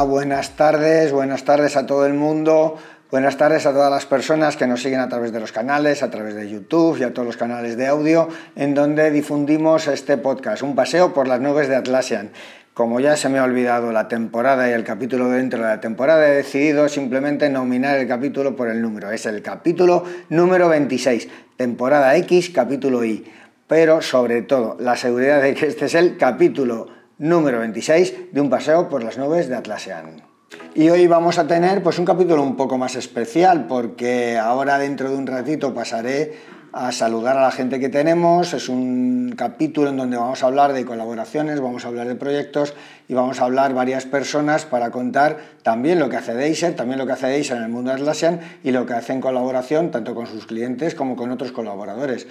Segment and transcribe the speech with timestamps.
[0.00, 2.78] Buenas tardes, buenas tardes a todo el mundo,
[3.10, 6.10] buenas tardes a todas las personas que nos siguen a través de los canales, a
[6.10, 10.62] través de YouTube y a todos los canales de audio en donde difundimos este podcast,
[10.62, 12.30] un paseo por las nubes de Atlassian.
[12.72, 16.26] Como ya se me ha olvidado la temporada y el capítulo dentro de la temporada,
[16.26, 19.10] he decidido simplemente nominar el capítulo por el número.
[19.10, 21.28] Es el capítulo número 26,
[21.58, 23.30] temporada X, capítulo Y.
[23.68, 28.50] Pero sobre todo, la seguridad de que este es el capítulo número 26 de un
[28.50, 30.22] paseo por las nubes de Atlassian.
[30.74, 35.10] Y hoy vamos a tener pues un capítulo un poco más especial porque ahora dentro
[35.10, 36.32] de un ratito pasaré
[36.72, 38.54] a saludar a la gente que tenemos.
[38.54, 42.74] Es un capítulo en donde vamos a hablar de colaboraciones, vamos a hablar de proyectos
[43.08, 47.06] y vamos a hablar varias personas para contar también lo que hace Deiser, también lo
[47.06, 50.26] que hace Deiser en el mundo Atlassian y lo que hace en colaboración tanto con
[50.26, 52.26] sus clientes como con otros colaboradores.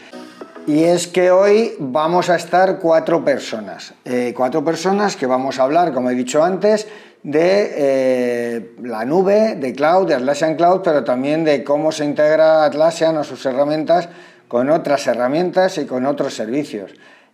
[0.67, 5.64] Y es que hoy vamos a estar cuatro personas, eh, cuatro personas que vamos a
[5.64, 6.88] hablar, como he dicho antes,
[7.23, 12.64] de eh, la nube, de cloud, de Atlassian Cloud, pero también de cómo se integra
[12.64, 14.09] Atlassian o sus herramientas
[14.47, 16.92] con otras herramientas y con otros servicios.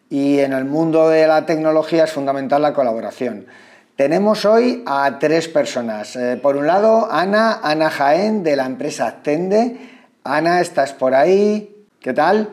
[0.09, 3.47] Y en el mundo de la tecnología es fundamental la colaboración.
[3.95, 6.15] Tenemos hoy a tres personas.
[6.15, 9.77] Eh, por un lado, Ana, Ana Jaén, de la empresa Tende.
[10.23, 11.87] Ana, ¿estás por ahí?
[11.99, 12.49] ¿Qué tal?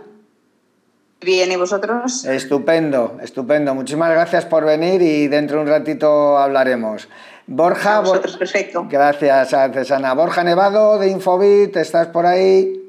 [1.21, 2.25] Bien, ¿y vosotros?
[2.25, 3.75] Estupendo, estupendo.
[3.75, 7.09] Muchísimas gracias por venir y dentro de un ratito hablaremos.
[7.47, 8.87] Borja, vosotros, perfecto.
[8.91, 9.53] Gracias,
[9.91, 10.15] Ana.
[10.15, 12.84] Borja Nevado de Infobit, ¿estás por ahí?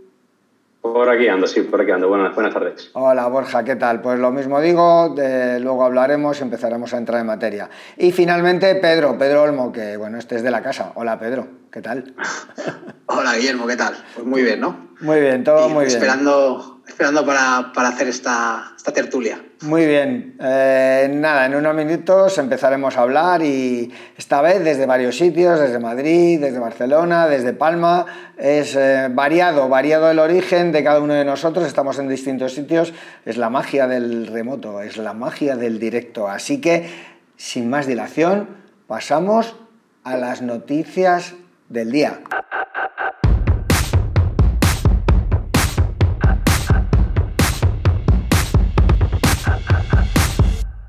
[0.93, 2.07] Por aquí ando, sí, por aquí ando.
[2.07, 2.91] Buenas, buenas tardes.
[2.93, 4.01] Hola, Borja, ¿qué tal?
[4.01, 5.15] Pues lo mismo digo,
[5.59, 7.71] luego hablaremos y empezaremos a entrar en materia.
[7.97, 10.91] Y finalmente, Pedro, Pedro Olmo, que bueno, este es de la casa.
[10.93, 12.13] Hola, Pedro, ¿qué tal?
[13.07, 13.95] Hola, Guillermo, ¿qué tal?
[14.13, 14.91] Pues muy bien, ¿no?
[15.01, 15.97] Muy bien, todo muy bien.
[15.97, 19.41] Esperando esperando para, para hacer esta, esta, tertulia.
[19.61, 20.35] Muy bien.
[20.39, 25.79] Eh, nada, en unos minutos empezaremos a hablar y esta vez desde varios sitios, desde
[25.79, 28.05] Madrid, desde Barcelona, desde Palma.
[28.37, 31.65] Es eh, variado, variado el origen de cada uno de nosotros.
[31.65, 32.93] Estamos en distintos sitios.
[33.25, 36.27] Es la magia del remoto, es la magia del directo.
[36.27, 36.89] Así que,
[37.35, 38.47] sin más dilación,
[38.87, 39.55] pasamos
[40.03, 41.33] a las noticias
[41.69, 42.19] del día.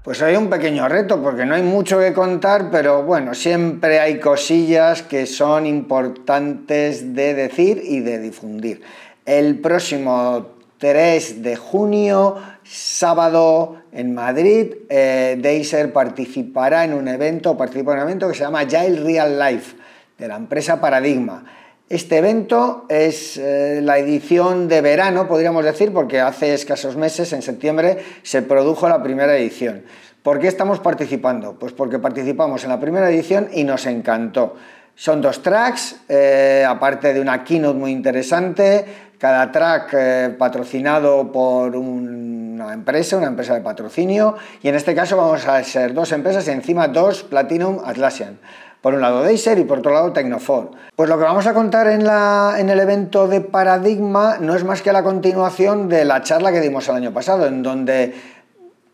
[0.06, 4.20] Pues hay un pequeño reto porque no hay mucho que contar, pero bueno, siempre hay
[4.20, 8.82] cosillas que son importantes de decir y de difundir.
[9.24, 10.46] El próximo
[10.78, 18.04] 3 de junio, sábado en Madrid, eh, Deiser participará en un evento, participa en un
[18.04, 19.74] evento que se llama Agile Real Life
[20.18, 21.42] de la empresa Paradigma.
[21.88, 27.42] Este evento es eh, la edición de verano, podríamos decir, porque hace escasos meses, en
[27.42, 29.84] septiembre, se produjo la primera edición.
[30.24, 31.52] ¿Por qué estamos participando?
[31.60, 34.56] Pues porque participamos en la primera edición y nos encantó.
[34.96, 38.84] Son dos tracks, eh, aparte de una keynote muy interesante,
[39.16, 45.16] cada track eh, patrocinado por una empresa, una empresa de patrocinio, y en este caso
[45.16, 48.40] vamos a ser dos empresas y encima dos Platinum Atlassian.
[48.86, 50.70] Por un lado Deiser y por otro lado Tecnofor.
[50.94, 54.80] Pues lo que vamos a contar en, en el evento de Paradigma no es más
[54.80, 58.14] que la continuación de la charla que dimos el año pasado, en donde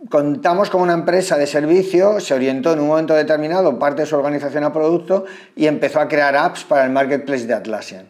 [0.09, 4.17] contamos con una empresa de servicio, se orientó en un momento determinado parte de su
[4.17, 5.27] organización a producto
[5.57, 8.09] y empezó a crear apps para el marketplace de Atlassian.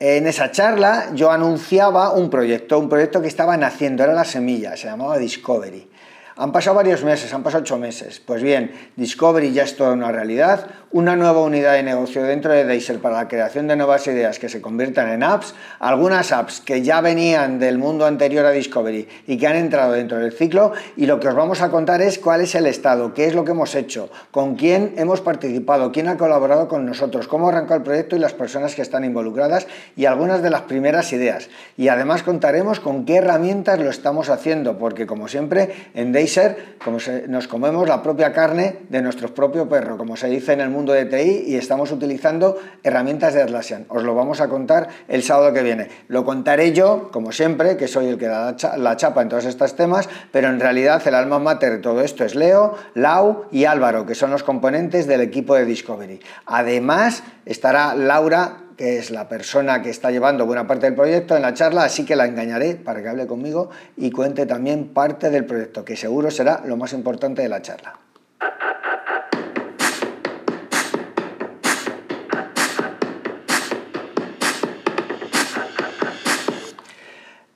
[0.00, 4.76] En esa charla yo anunciaba un proyecto, un proyecto que estaba naciendo, era la semilla,
[4.76, 5.88] se llamaba Discovery.
[6.36, 8.18] Han pasado varios meses, han pasado ocho meses.
[8.18, 12.64] Pues bien, Discovery ya es toda una realidad, una nueva unidad de negocio dentro de
[12.64, 16.82] Deiser para la creación de nuevas ideas que se conviertan en apps, algunas apps que
[16.82, 21.06] ya venían del mundo anterior a Discovery y que han entrado dentro del ciclo y
[21.06, 23.52] lo que os vamos a contar es cuál es el estado, qué es lo que
[23.52, 28.16] hemos hecho, con quién hemos participado, quién ha colaborado con nosotros, cómo arrancó el proyecto
[28.16, 31.48] y las personas que están involucradas y algunas de las primeras ideas.
[31.76, 36.74] Y además contaremos con qué herramientas lo estamos haciendo, porque como siempre en Deiser ser
[36.84, 36.98] como
[37.28, 40.92] nos comemos la propia carne de nuestro propio perro, como se dice en el mundo
[40.92, 43.86] de TI, y estamos utilizando herramientas de Atlassian.
[43.88, 45.88] Os lo vamos a contar el sábado que viene.
[46.08, 49.76] Lo contaré yo, como siempre, que soy el que da la chapa en todos estos
[49.76, 54.04] temas, pero en realidad el alma mater de todo esto es Leo, Lau y Álvaro,
[54.04, 56.20] que son los componentes del equipo de Discovery.
[56.46, 61.42] Además, estará Laura que es la persona que está llevando buena parte del proyecto en
[61.42, 65.44] la charla, así que la engañaré para que hable conmigo y cuente también parte del
[65.44, 67.98] proyecto, que seguro será lo más importante de la charla.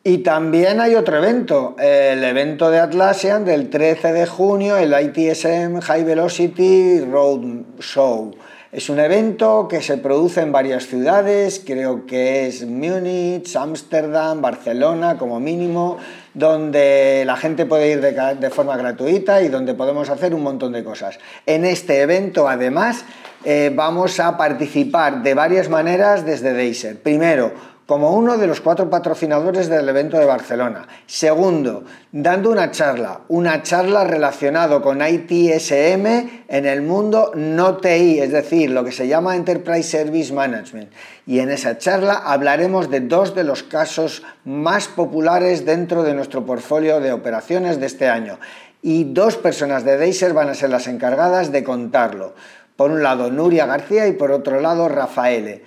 [0.05, 5.81] Y también hay otro evento, el evento de Atlassian del 13 de junio, el ITSM
[5.81, 7.43] High Velocity Road
[7.81, 8.35] Show.
[8.78, 15.19] Es un evento que se produce en varias ciudades, creo que es Múnich, Ámsterdam, Barcelona
[15.19, 15.96] como mínimo,
[16.32, 20.84] donde la gente puede ir de, forma gratuita y donde podemos hacer un montón de
[20.84, 21.19] cosas.
[21.44, 23.04] En este evento, además,
[23.44, 27.02] eh, vamos a participar de varias maneras desde Deiser.
[27.02, 27.50] Primero,
[27.88, 30.87] como uno de los cuatro patrocinadores del evento de Barcelona.
[31.06, 36.06] Segundo, dando una charla, una charla relacionada con ITSM
[36.49, 40.93] en el mundo no TI, es decir, lo que se llama Enterprise Service Management.
[41.26, 46.44] Y en esa charla hablaremos de dos de los casos más populares dentro de nuestro
[46.44, 48.38] portfolio de operaciones de este año.
[48.82, 52.35] Y dos personas de Deiser van a ser las encargadas de contarlo.
[52.76, 55.64] Por un lado, Nuria García y por otro lado, Rafaele.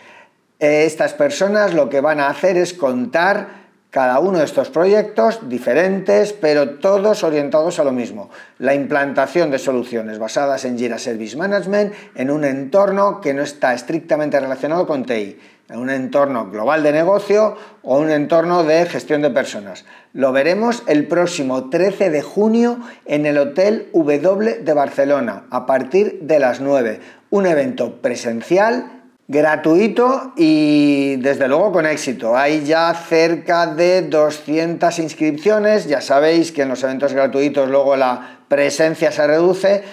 [0.61, 3.47] Estas personas lo que van a hacer es contar
[3.89, 8.29] cada uno de estos proyectos diferentes, pero todos orientados a lo mismo,
[8.59, 13.73] la implantación de soluciones basadas en Jira Service Management en un entorno que no está
[13.73, 19.23] estrictamente relacionado con TI, en un entorno global de negocio o un entorno de gestión
[19.23, 19.83] de personas.
[20.13, 26.19] Lo veremos el próximo 13 de junio en el Hotel W de Barcelona, a partir
[26.21, 26.99] de las 9,
[27.31, 29.00] un evento presencial
[29.33, 32.35] Gratuito y desde luego con éxito.
[32.35, 35.87] Hay ya cerca de 200 inscripciones.
[35.87, 39.85] Ya sabéis que en los eventos gratuitos luego la presencia se reduce,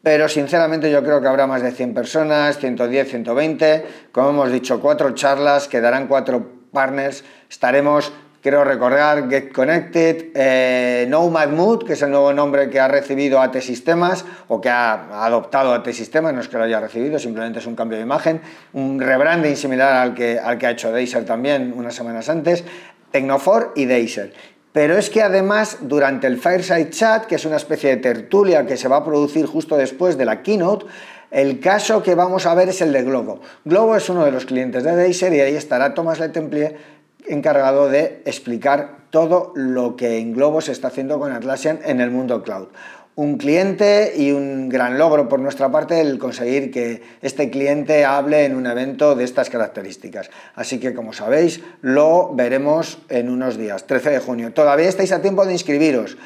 [0.00, 3.86] pero sinceramente yo creo que habrá más de 100 personas, 110, 120.
[4.12, 7.24] Como hemos dicho, cuatro charlas, quedarán cuatro partners.
[7.50, 8.12] Estaremos
[8.44, 13.40] Quiero recordar Get Connected, eh, Nomad Mood, que es el nuevo nombre que ha recibido
[13.40, 17.60] AT Sistemas o que ha adoptado AT Sistemas, no es que lo haya recibido, simplemente
[17.60, 18.42] es un cambio de imagen,
[18.74, 22.64] un rebranding similar al que, al que ha hecho Deiser también unas semanas antes,
[23.12, 24.34] Tecnofor y Deiser.
[24.72, 28.76] Pero es que además durante el Fireside Chat, que es una especie de tertulia que
[28.76, 30.84] se va a producir justo después de la keynote,
[31.30, 33.40] el caso que vamos a ver es el de Globo.
[33.64, 36.76] Globo es uno de los clientes de Deiser y ahí estará Thomas Letemplier
[37.26, 42.10] encargado de explicar todo lo que en Globo se está haciendo con Atlassian en el
[42.10, 42.68] mundo cloud.
[43.16, 48.44] Un cliente y un gran logro por nuestra parte el conseguir que este cliente hable
[48.44, 50.30] en un evento de estas características.
[50.56, 54.52] Así que, como sabéis, lo veremos en unos días, 13 de junio.
[54.52, 56.16] Todavía estáis a tiempo de inscribiros.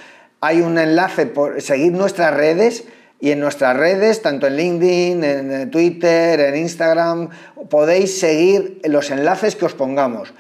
[0.41, 2.85] Hay un enlace por seguir nuestras redes
[3.21, 7.29] y en nuestras redes, tanto en LinkedIn, en Twitter, en Instagram,
[7.69, 10.33] podéis seguir los enlaces que os pongamos.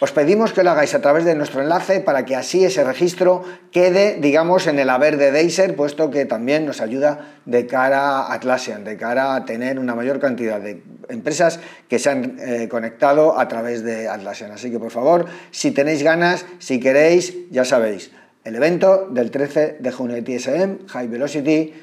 [0.00, 3.44] Os pedimos que lo hagáis a través de nuestro enlace para que así ese registro
[3.70, 8.34] quede, digamos, en el haber de Deiser, puesto que también nos ayuda de cara a
[8.34, 13.38] Atlassian, de cara a tener una mayor cantidad de empresas que se han eh, conectado
[13.38, 14.50] a través de Atlassian.
[14.50, 18.10] Así que, por favor, si tenéis ganas, si queréis, ya sabéis,
[18.42, 21.74] el evento del 13 de junio de TSM, High Velocity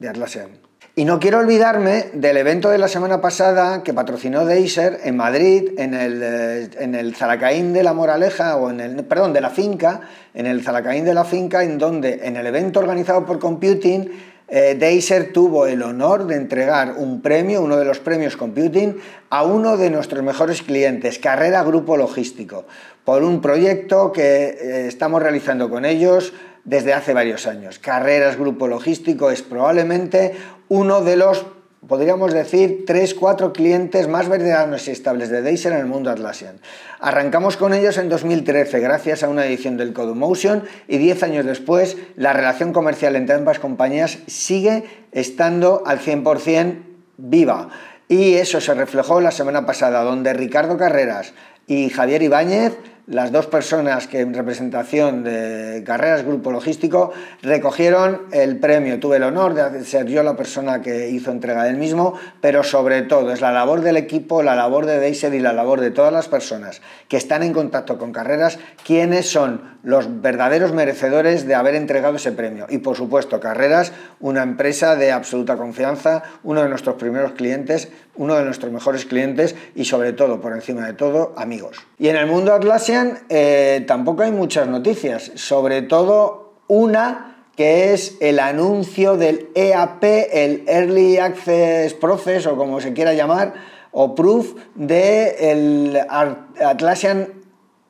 [0.00, 0.71] de Atlassian.
[0.94, 5.70] Y no quiero olvidarme del evento de la semana pasada que patrocinó Deiser en Madrid,
[5.78, 9.48] en el, eh, en el Zalacaín de la Moraleja, o en el, perdón, de la
[9.48, 10.02] finca,
[10.34, 14.10] en el Zalacaín de la finca, en donde en el evento organizado por Computing,
[14.48, 18.98] eh, Deiser tuvo el honor de entregar un premio, uno de los premios Computing,
[19.30, 22.66] a uno de nuestros mejores clientes, Carrera Grupo Logístico,
[23.02, 26.34] por un proyecto que eh, estamos realizando con ellos
[26.64, 27.78] desde hace varios años.
[27.78, 30.34] Carreras Grupo Logístico es probablemente
[30.72, 31.44] uno de los,
[31.86, 36.60] podríamos decir, tres, cuatro clientes más veteranos y estables de Deiser en el mundo Atlassian.
[36.98, 41.98] Arrancamos con ellos en 2013 gracias a una edición del Motion y 10 años después
[42.16, 46.78] la relación comercial entre ambas compañías sigue estando al 100%
[47.18, 47.68] viva.
[48.08, 51.34] Y eso se reflejó la semana pasada, donde Ricardo Carreras
[51.66, 58.58] y Javier Ibáñez las dos personas que en representación de Carreras Grupo Logístico recogieron el
[58.58, 59.00] premio.
[59.00, 63.02] Tuve el honor de ser yo la persona que hizo entrega del mismo, pero sobre
[63.02, 66.12] todo es la labor del equipo, la labor de Deiser y la labor de todas
[66.12, 71.74] las personas que están en contacto con Carreras, quienes son los verdaderos merecedores de haber
[71.74, 72.66] entregado ese premio.
[72.70, 78.36] Y por supuesto, Carreras, una empresa de absoluta confianza, uno de nuestros primeros clientes, uno
[78.36, 81.78] de nuestros mejores clientes y sobre todo, por encima de todo, amigos.
[81.98, 88.16] Y en el mundo Atlassian eh, tampoco hay muchas noticias, sobre todo una que es
[88.20, 90.02] el anuncio del EAP,
[90.32, 93.54] el Early Access Process o como se quiera llamar,
[93.90, 97.28] o Proof de Atlassian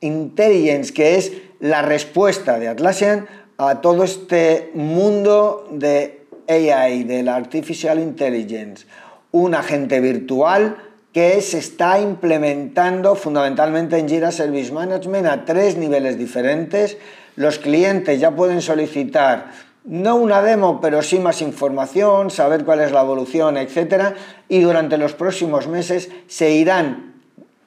[0.01, 3.27] Intelligence, que es la respuesta de Atlassian
[3.57, 8.85] a todo este mundo de AI, del Artificial Intelligence
[9.33, 10.77] un agente virtual
[11.11, 16.97] que se está implementando fundamentalmente en Jira Service Management a tres niveles diferentes.
[17.35, 19.51] Los clientes ya pueden solicitar
[19.85, 24.15] no una demo, pero sí más información, saber cuál es la evolución, etc.
[24.47, 27.13] Y durante los próximos meses se irán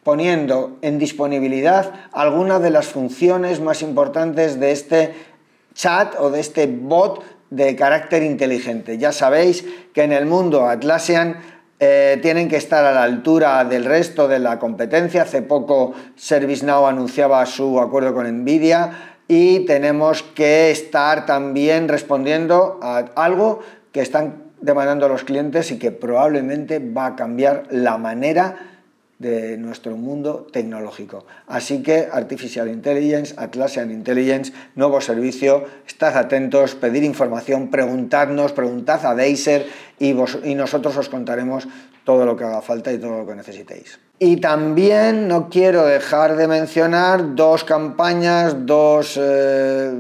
[0.03, 5.15] poniendo en disponibilidad algunas de las funciones más importantes de este
[5.75, 8.99] chat o de este bot de carácter inteligente.
[8.99, 13.85] Ya sabéis que en el mundo Atlassian eh, tienen que estar a la altura del
[13.85, 15.23] resto de la competencia.
[15.23, 23.05] Hace poco ServiceNow anunciaba su acuerdo con Nvidia y tenemos que estar también respondiendo a
[23.17, 23.61] algo
[23.93, 28.76] que están demandando los clientes y que probablemente va a cambiar la manera
[29.19, 31.25] de nuestro mundo tecnológico.
[31.47, 39.15] Así que Artificial Intelligence, Atlassian Intelligence, nuevo servicio, estad atentos, pedir información, preguntarnos, preguntad a
[39.15, 39.67] Deiser
[39.99, 41.67] y, y nosotros os contaremos
[42.07, 43.99] todo lo que haga falta y todo lo que necesitéis.
[44.21, 49.93] Y también no quiero dejar de mencionar dos campañas, dos eh,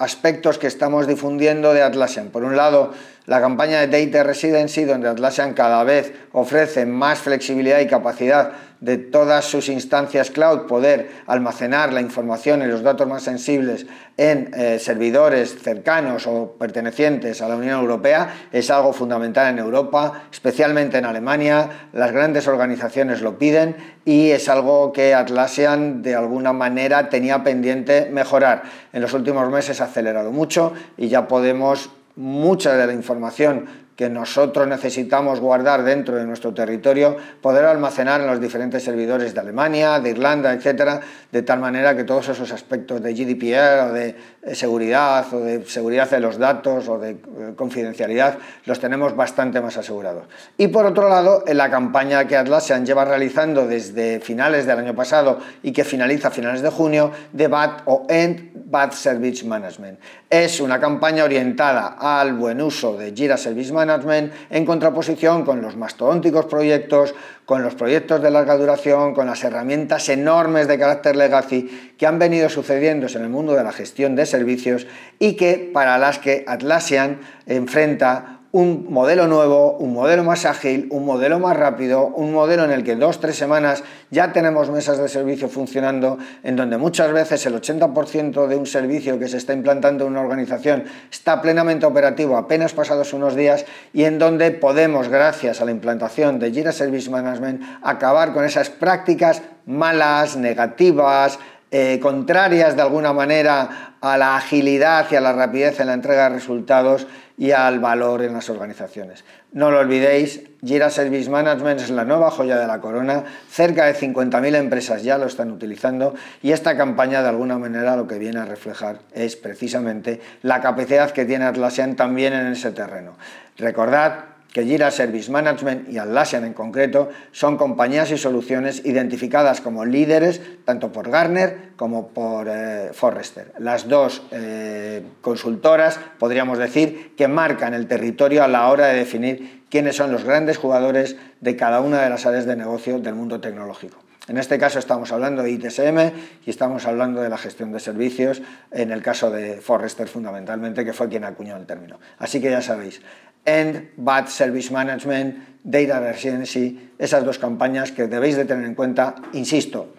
[0.00, 2.30] aspectos que estamos difundiendo de Atlassian.
[2.30, 2.90] Por un lado,
[3.26, 8.50] la campaña de Data Residency, donde Atlassian cada vez ofrece más flexibilidad y capacidad
[8.80, 14.50] de todas sus instancias cloud poder almacenar la información y los datos más sensibles en
[14.54, 20.98] eh, servidores cercanos o pertenecientes a la Unión Europea es algo fundamental en Europa, especialmente
[20.98, 21.88] en Alemania.
[21.92, 28.08] Las grandes organizaciones lo piden y es algo que Atlassian de alguna manera tenía pendiente
[28.10, 28.62] mejorar.
[28.92, 34.10] En los últimos meses ha acelerado mucho y ya podemos mucha de la información que
[34.10, 39.98] nosotros necesitamos guardar dentro de nuestro territorio, poder almacenar en los diferentes servidores de Alemania,
[40.00, 41.00] de Irlanda, etcétera,
[41.32, 45.64] de tal manera que todos esos aspectos de GDPR o de eh, seguridad o de
[45.64, 47.16] seguridad de los datos o de eh,
[47.56, 48.36] confidencialidad
[48.66, 50.24] los tenemos bastante más asegurados.
[50.58, 54.94] Y por otro lado, en la campaña que Atlassian lleva realizando desde finales del año
[54.94, 59.98] pasado y que finaliza a finales de junio, de BAT o End Bad Service Management.
[60.28, 65.76] Es una campaña orientada al buen uso de Jira Service Management en contraposición con los
[65.76, 67.14] mastodónticos proyectos,
[67.44, 72.18] con los proyectos de larga duración, con las herramientas enormes de carácter legacy que han
[72.18, 74.86] venido sucediéndose en el mundo de la gestión de servicios
[75.18, 81.04] y que para las que Atlassian enfrenta un modelo nuevo, un modelo más ágil, un
[81.04, 85.10] modelo más rápido, un modelo en el que dos, tres semanas ya tenemos mesas de
[85.10, 90.06] servicio funcionando, en donde muchas veces el 80% de un servicio que se está implantando
[90.06, 95.60] en una organización está plenamente operativo apenas pasados unos días y en donde podemos, gracias
[95.60, 101.38] a la implantación de Jira Service Management, acabar con esas prácticas malas, negativas,
[101.70, 106.28] eh, contrarias de alguna manera a la agilidad y a la rapidez en la entrega
[106.28, 107.06] de resultados
[107.36, 109.24] y al valor en las organizaciones.
[109.52, 113.94] No lo olvidéis, Jira Service Management es la nueva joya de la corona, cerca de
[113.94, 118.38] 50.000 empresas ya lo están utilizando y esta campaña de alguna manera lo que viene
[118.38, 123.16] a reflejar es precisamente la capacidad que tiene Atlassian también en ese terreno.
[123.56, 129.84] Recordad que Jira Service Management y Atlassian en concreto son compañías y soluciones identificadas como
[129.84, 133.52] líderes tanto por Gartner como por eh, Forrester.
[133.58, 139.64] Las dos eh, consultoras, podríamos decir, que marcan el territorio a la hora de definir
[139.68, 143.42] quiénes son los grandes jugadores de cada una de las áreas de negocio del mundo
[143.42, 144.05] tecnológico.
[144.28, 145.98] En este caso estamos hablando de ITSM
[146.44, 148.42] y estamos hablando de la gestión de servicios,
[148.72, 152.00] en el caso de Forrester fundamentalmente, que fue quien acuñó el término.
[152.18, 153.00] Así que ya sabéis,
[153.44, 159.14] End Bad Service Management, Data Residency, esas dos campañas que debéis de tener en cuenta,
[159.32, 159.94] insisto,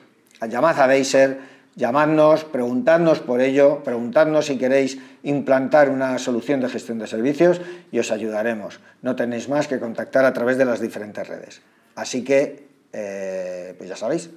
[0.50, 1.40] llamad a Deiser,
[1.78, 8.00] llamadnos, preguntadnos por ello, preguntadnos si queréis implantar una solución de gestión de servicios y
[8.00, 8.82] os ayudaremos.
[9.02, 11.62] No tenéis más que contactar a través de las diferentes redes.
[11.96, 14.30] Así que, eh, pues ya sabéis,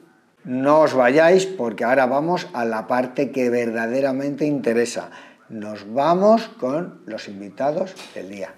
[0.45, 5.11] no os vayáis porque ahora vamos a la parte que verdaderamente interesa.
[5.49, 8.54] Nos vamos con los invitados del día.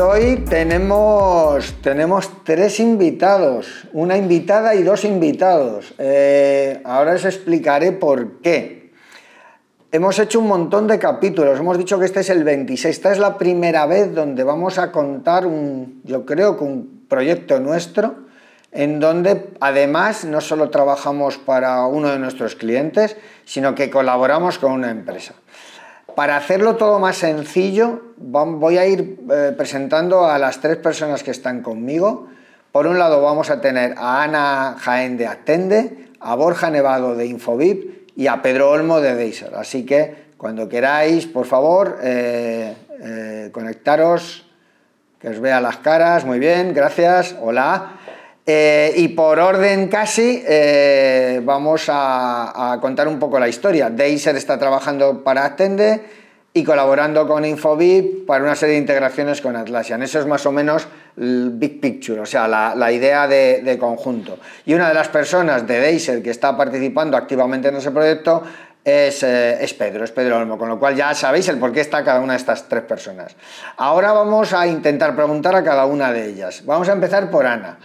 [0.00, 5.94] Hoy tenemos, tenemos tres invitados, una invitada y dos invitados.
[5.98, 8.92] Eh, ahora os explicaré por qué.
[9.90, 13.18] Hemos hecho un montón de capítulos, hemos dicho que este es el 26, esta es
[13.18, 18.26] la primera vez donde vamos a contar un, yo creo que un proyecto nuestro,
[18.70, 24.72] en donde además no solo trabajamos para uno de nuestros clientes, sino que colaboramos con
[24.72, 25.34] una empresa.
[26.18, 31.30] Para hacerlo todo más sencillo, voy a ir eh, presentando a las tres personas que
[31.30, 32.26] están conmigo
[32.72, 37.26] Por un lado vamos a tener a Ana Jaén de Attende, a Borja Nevado de
[37.26, 39.54] Infobip y a Pedro Olmo de Deiser.
[39.54, 44.44] Así que cuando queráis, por favor, eh, eh, conectaros,
[45.20, 46.24] que os vea las caras.
[46.24, 47.36] Muy bien, gracias.
[47.40, 47.97] Hola.
[48.50, 50.42] Eh, y por orden casi,
[51.42, 53.90] vamos a, contar un poco la historia.
[53.90, 56.00] Deiser está trabajando para Attende
[56.54, 60.02] y colaborando con Infobip para una serie de integraciones con Atlassian.
[60.02, 60.88] Eso es más o menos
[61.18, 64.38] el big picture, o sea, la, idea de, conjunto.
[64.64, 68.42] Y una de las personas de Deiser que está participando activamente en ese proyecto
[68.84, 72.02] es, eh, Pedro, es Pedro Olmo, con lo cual ya sabéis el por qué está
[72.02, 73.36] cada una de estas tres personas.
[73.76, 76.62] Ahora vamos a intentar preguntar a cada una de ellas.
[76.64, 77.78] Vamos a empezar por Ana.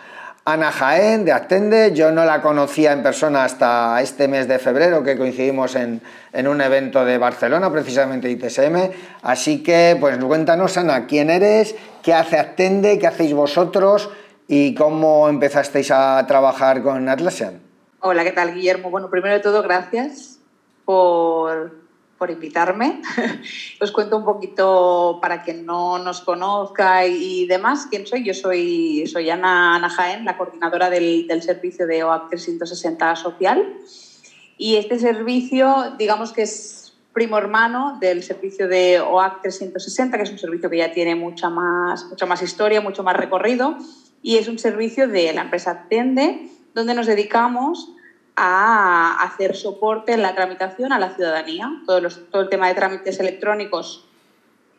[0.45, 5.01] Ana Jaén de Actende, yo no la conocía en persona hasta este mes de febrero
[5.01, 6.01] que coincidimos en,
[6.33, 11.75] un evento de Barcelona, precisamente ITSM, así que pues cuéntanos Ana, ¿quién eres?
[12.01, 12.99] ¿Qué hace Actende?
[12.99, 14.09] ¿Qué hacéis vosotros?
[14.49, 17.61] ¿Y cómo empezasteis a trabajar con Atlassian?
[18.01, 18.89] Hola, ¿qué tal Guillermo?
[18.89, 20.39] Bueno, primero de todo, gracias
[20.83, 21.82] por
[22.23, 23.01] por invitarme.
[23.81, 28.23] Os cuento un poquito para quien no nos conozca y, demás quién soy.
[28.23, 33.75] Yo soy, soy Ana, Ana Jaén, la coordinadora del, del servicio de OAC 360 Social.
[34.57, 40.31] Y este servicio, digamos que es primo hermano del servicio de OAC 360, que es
[40.31, 43.75] un servicio que ya tiene mucha más, mucha más historia, mucho más recorrido.
[44.21, 47.89] Y es un servicio de la empresa Tende, donde nos dedicamos
[48.35, 54.05] a hacer soporte en la tramitación a la ciudadanía, todo, el tema de trámites electrónicos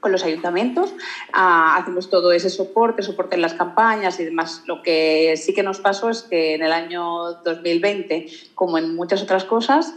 [0.01, 0.93] con los ayuntamientos,
[1.33, 4.63] hacemos todo ese soporte, soporte en las campañas y demás.
[4.67, 9.23] Lo que sí que nos pasó es que en el año 2020, como en muchas
[9.23, 9.95] otras cosas,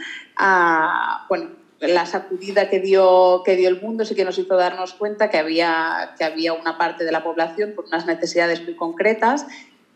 [1.28, 1.50] bueno,
[1.80, 5.38] la sacudida que dio, que dio el mundo sí que nos hizo darnos cuenta que
[5.38, 9.46] había, que había una parte de la población con unas necesidades muy concretas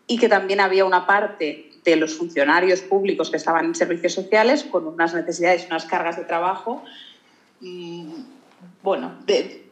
[0.08, 4.64] y que también había una parte de los funcionarios públicos que estaban en servicios sociales
[4.64, 6.84] con unas necesidades, unas cargas de trabajo,
[7.60, 8.14] mm,
[8.84, 9.66] bueno, de,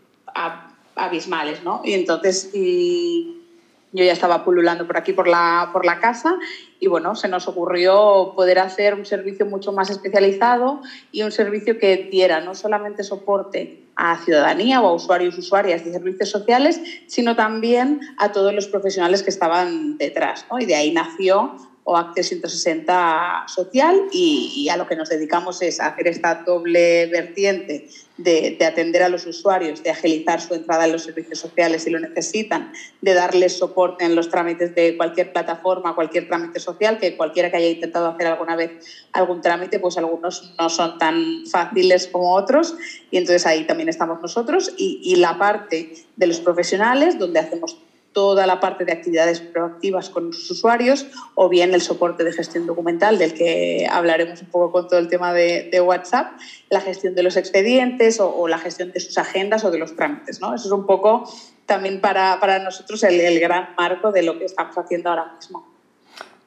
[0.96, 1.82] abismales, ¿no?
[1.84, 6.38] Y entonces yo ya estaba pululando por aquí, por la, por la casa,
[6.80, 11.80] y bueno, se nos ocurrió poder hacer un servicio mucho más especializado y un servicio
[11.80, 16.82] que diera no solamente soporte a ciudadanía o a usuarios y usuarias de servicios sociales,
[17.08, 20.46] sino también a todos los profesionales que estaban detrás.
[20.50, 20.60] ¿no?
[20.60, 21.56] Y de ahí nació
[21.90, 27.90] o Acte 160 social y, a lo que nos dedicamos es hacer esta doble vertiente
[28.18, 32.00] de, atender a los usuarios, de agilizar su entrada en los servicios sociales si lo
[32.00, 32.72] necesitan,
[33.02, 37.58] de darles soporte en los trámites de cualquier plataforma, cualquier trámite social, que cualquiera que
[37.58, 38.70] haya intentado hacer alguna vez
[39.12, 42.76] algún trámite, pues algunos no son tan fáciles como otros.
[43.10, 47.78] Y entonces ahí también estamos nosotros y, y la parte de los profesionales donde hacemos
[48.14, 52.66] toda la parte de actividades proactivas con sus usuarios o bien el soporte de gestión
[52.66, 56.34] documental, del que hablaremos un poco con todo el tema de, WhatsApp,
[56.70, 60.42] la gestión de los expedientes o, la gestión de sus agendas o de los trámites.
[60.42, 60.54] ¿no?
[60.56, 61.32] Eso es un poco
[61.66, 65.66] también para, para nosotros el, gran marco de lo que estamos haciendo ahora mismo.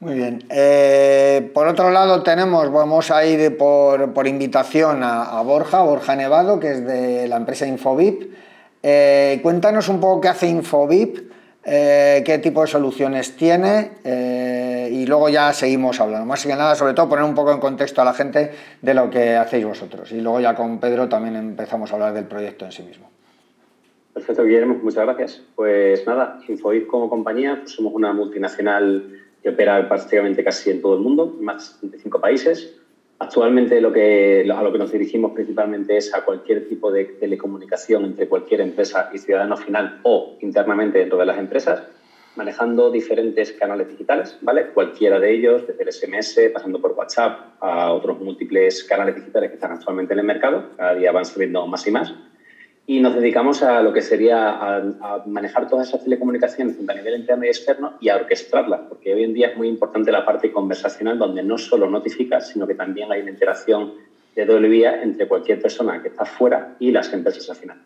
[0.00, 0.44] Muy bien.
[0.50, 6.58] Eh, por otro lado tenemos, vamos a ir por, por invitación a, Borja, Borja Nevado,
[6.58, 8.32] que es de la empresa Infobip.
[8.82, 11.31] Eh, cuéntanos un poco qué hace Infobip
[11.64, 16.26] eh, qué tipo de soluciones tiene eh, y luego ya seguimos hablando.
[16.26, 19.10] Más que nada, sobre todo, poner un poco en contexto a la gente de lo
[19.10, 20.10] que hacéis vosotros.
[20.12, 23.10] Y luego ya con Pedro también empezamos a hablar del proyecto en sí mismo.
[24.12, 25.42] Perfecto, Guillermo, muchas gracias.
[25.54, 30.94] Pues nada, Infoid como compañía pues somos una multinacional que opera prácticamente casi en todo
[30.94, 32.81] el mundo, más de 75 países.
[33.18, 38.04] Actualmente lo que, a lo que nos dirigimos principalmente es a cualquier tipo de telecomunicación
[38.04, 41.82] entre cualquier empresa y ciudadano final o internamente dentro de las empresas,
[42.34, 44.66] manejando diferentes canales digitales, ¿vale?
[44.74, 49.54] Cualquiera de ellos, desde el SMS, pasando por WhatsApp, a otros múltiples canales digitales que
[49.54, 52.12] están actualmente en el mercado, cada día van subiendo más y más
[52.86, 57.20] y nos dedicamos a lo que sería a, manejar todas esas telecomunicaciones tanto a nivel
[57.20, 60.50] interno y externo y a orquestarlas, porque hoy en día es muy importante la parte
[60.50, 63.94] conversacional donde no solo notificas, sino que también hay una interacción
[64.34, 67.82] de doble vía entre cualquier persona que está fuera y las empresas al final.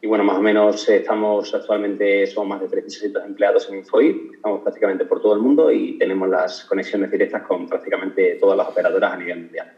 [0.00, 4.30] Y bueno, más o menos eh, estamos actualmente, somos más de 3.600 empleados en InfoI,
[4.34, 8.68] estamos prácticamente por todo el mundo y tenemos las conexiones directas con prácticamente todas las
[8.68, 9.72] operadoras a nivel mundial.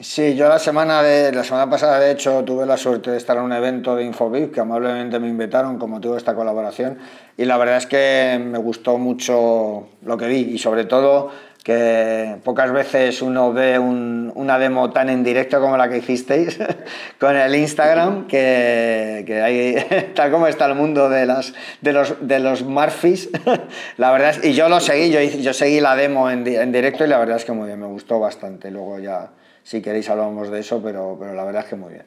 [0.00, 3.36] Sí, yo la semana, de, la semana pasada, de hecho, tuve la suerte de estar
[3.36, 6.98] en un evento de Infobip que amablemente me invitaron como tuve esta colaboración
[7.36, 11.30] y la verdad es que me gustó mucho lo que vi y sobre todo
[11.62, 16.58] que pocas veces uno ve una demo tan en directo como la que hicisteis
[17.20, 21.52] con el Instagram, que, que hay, tal como está el mundo de, las,
[21.82, 23.28] de, los, de los Murphys,
[23.98, 27.08] la verdad y yo lo seguí, yo, yo seguí la demo en, en, directo y
[27.08, 29.30] la verdad es que muy bien, me gustó bastante, luego ya
[29.62, 32.06] si queréis hablamos de eso, pero, pero la verdad es que muy bien.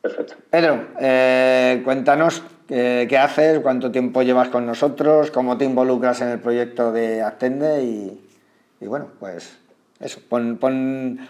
[0.00, 0.34] Perfecto.
[0.50, 3.60] Pedro, eh, cuéntanos eh, ¿Qué, haces?
[3.60, 5.30] ¿Cuánto tiempo llevas con nosotros?
[5.30, 7.84] ¿Cómo te involucras en el proyecto de Attende?
[7.84, 9.52] Y, bueno, pues
[10.00, 10.58] eso, pon,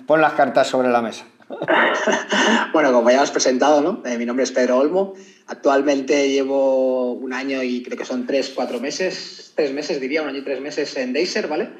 [0.09, 1.25] las cartas sobre la mesa.
[2.73, 4.03] bueno, como ya has presentado, ¿no?
[4.09, 5.15] Eh, mi nombre es Pedro Olmo.
[5.49, 10.29] Actualmente llevo un año y creo que son tres, cuatro meses, tres meses diría, un
[10.29, 11.71] año y tres meses en Deiser, ¿vale?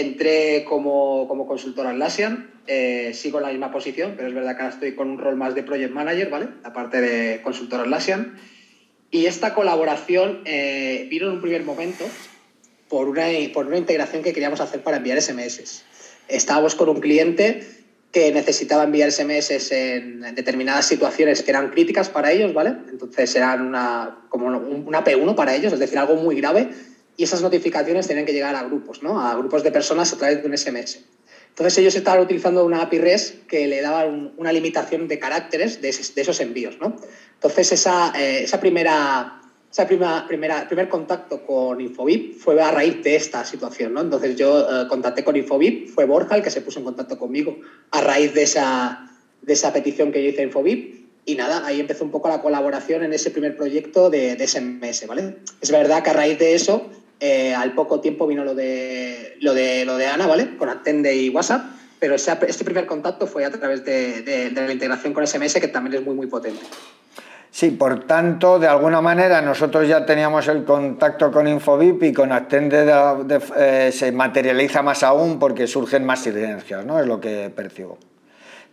[0.00, 4.62] Entré como, como consultor Atlassian, eh, sigo en la misma posición, pero es verdad que
[4.62, 6.48] ahora estoy con un rol más de project manager, ¿vale?
[6.64, 8.36] Aparte de consultor Atlassian.
[9.10, 12.04] Y esta colaboración eh, vino en un primer momento
[12.88, 15.84] por una, por una integración que queríamos hacer para enviar SMS.
[16.28, 17.66] Estábamos con un cliente
[18.12, 22.74] que necesitaba enviar SMS en determinadas situaciones que eran críticas para ellos, ¿vale?
[22.90, 26.70] Entonces eran una, como una P1 para ellos, es decir, algo muy grave,
[27.16, 29.20] y esas notificaciones tenían que llegar a grupos, ¿no?
[29.20, 30.98] A grupos de personas a través de un SMS.
[31.56, 35.88] Entonces ellos estaban utilizando una API REST que le daba una limitación de caracteres de,
[35.88, 36.96] esos envíos, ¿no?
[37.32, 39.40] Entonces, esa, eh, esa primera,
[39.72, 44.02] esa primera, primera, primer contacto con Infobip fue a raíz de esta situación, ¿no?
[44.02, 47.58] Entonces, yo eh, contacté con Infobip, fue Borja el que se puso en contacto conmigo
[47.90, 51.06] a raíz de esa, de esa petición que yo hice a Infobip.
[51.24, 55.06] Y nada, ahí empezó un poco la colaboración en ese primer proyecto de, de SMS,
[55.06, 55.38] ¿vale?
[55.62, 59.54] Es verdad que a raíz de eso, eh, al poco tiempo vino lo de, lo
[59.54, 60.56] de, lo de Ana, ¿vale?
[60.56, 64.72] Con Attende y WhatsApp pero este primer contacto fue a través de, de, de, la
[64.72, 66.60] integración con SMS, que también es muy, muy potente.
[67.50, 72.30] Sí, por tanto, de alguna manera nosotros ya teníamos el contacto con Infobip y con
[72.32, 72.86] Attende
[73.56, 77.00] eh, se materializa más aún porque surgen más sinergias, ¿no?
[77.00, 77.96] Es lo que percibo.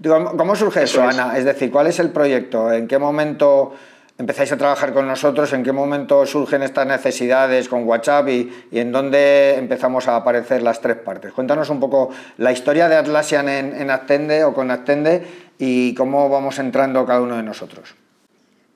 [0.04, 1.38] ¿Cómo surge eso, Ana?
[1.38, 2.74] Es decir, ¿cuál es el proyecto?
[2.74, 3.74] ¿En qué momento
[4.18, 5.54] empezáis a trabajar con nosotros?
[5.54, 10.82] ¿En qué momento surgen estas necesidades con WhatsApp y, en dónde empezamos a aparecer las
[10.82, 11.34] tres partes?
[11.34, 15.24] Cuéntanos un poco la historia de Atlassian en, en Attende o con Attende
[15.58, 17.96] y cómo vamos entrando cada uno de nosotros.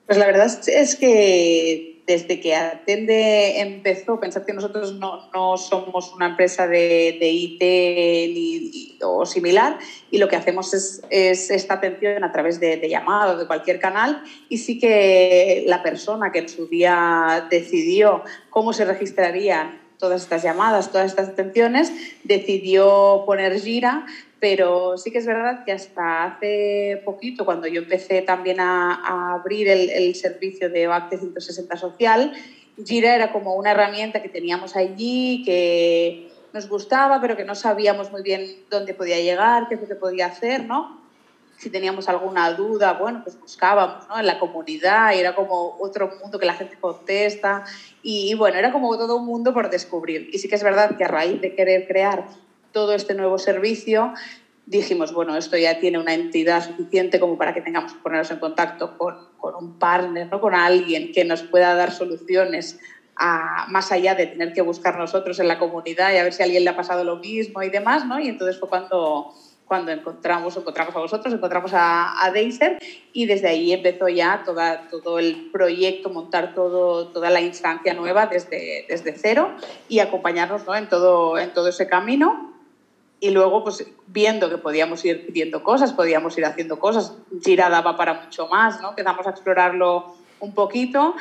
[0.06, 6.14] Pues la verdad es que desde que Atende empezó, pensad que nosotros no, no somos
[6.14, 9.78] una empresa de, de IT ni, o similar
[10.10, 13.80] y lo que hacemos es, es esta atención a través de, de llamada de cualquier
[13.80, 20.22] canal y sí que la persona que en su día decidió cómo se registrarían todas
[20.22, 21.92] estas llamadas, todas estas atenciones,
[22.24, 24.06] decidió poner Gira
[24.40, 29.68] pero sí que es verdad que hasta hace poquito, cuando yo empecé también a, abrir
[29.68, 32.32] el, servicio de OACT 160 Social,
[32.86, 38.12] Gira era como una herramienta que teníamos allí, que nos gustaba, pero que no sabíamos
[38.12, 41.02] muy bien dónde podía llegar, qué es lo que podía hacer, ¿no?
[41.58, 44.20] Si teníamos alguna duda, bueno, pues buscábamos ¿no?
[44.20, 47.64] en la comunidad y era como otro mundo que la gente contesta
[48.04, 50.30] y bueno, era como todo un mundo por descubrir.
[50.32, 52.26] Y sí que es verdad que a raíz de querer crear
[52.78, 54.14] todo este nuevo servicio,
[54.68, 58.38] dijimos, bueno, esto ya tiene una entidad suficiente como para que tengamos que ponernos en
[58.38, 60.40] contacto con, con un partner, ¿no?
[60.40, 62.80] con alguien que nos pueda dar soluciones
[63.16, 66.44] a, más allá de tener que buscar nosotros en la comunidad y a ver si
[66.44, 68.20] a alguien le ha pasado lo mismo y demás, ¿no?
[68.20, 69.34] Y entonces fue cuando,
[69.66, 72.78] cuando encontramos, encontramos a vosotros, encontramos a, a Deiser
[73.12, 78.28] y desde ahí empezó ya toda, todo el proyecto, montar todo, toda la instancia nueva
[78.28, 79.56] desde, desde cero
[79.90, 80.76] y acompañarnos ¿no?
[80.76, 82.54] en, todo, en todo ese camino
[83.20, 87.98] y luego, pues viendo que podíamos ir pidiendo cosas, podíamos ir haciendo cosas, Gira daba
[87.98, 88.90] para mucho más, ¿no?
[88.90, 91.16] Empezamos a explorarlo un poquito.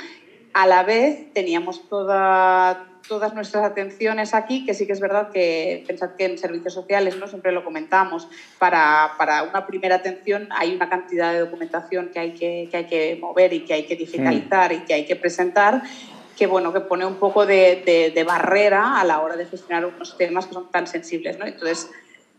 [0.52, 5.84] A la vez teníamos toda, todas nuestras atenciones aquí, que sí que es verdad que
[5.86, 7.28] pensad que en servicios sociales, ¿no?
[7.28, 8.28] siempre lo comentamos,
[8.58, 12.86] para, para una primera atención hay una cantidad de documentación que hay que, que hay
[12.86, 15.82] que mover y que hay que digitalizar y que hay que presentar
[16.36, 20.16] que, bueno, que pone un poco de, de, barrera a la hora de gestionar unos
[20.18, 21.38] temas que son tan sensibles.
[21.38, 21.46] ¿no?
[21.46, 21.90] Entonces,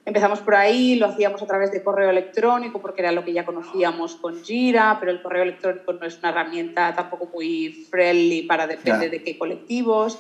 [0.06, 3.46] empezamos por ahí, lo hacíamos a través de correo electrónico, porque era lo que ya
[3.46, 8.68] conocíamos con Gira, pero el correo electrónico no es una herramienta tampoco muy friendly para
[8.68, 10.20] depender de qué colectivos.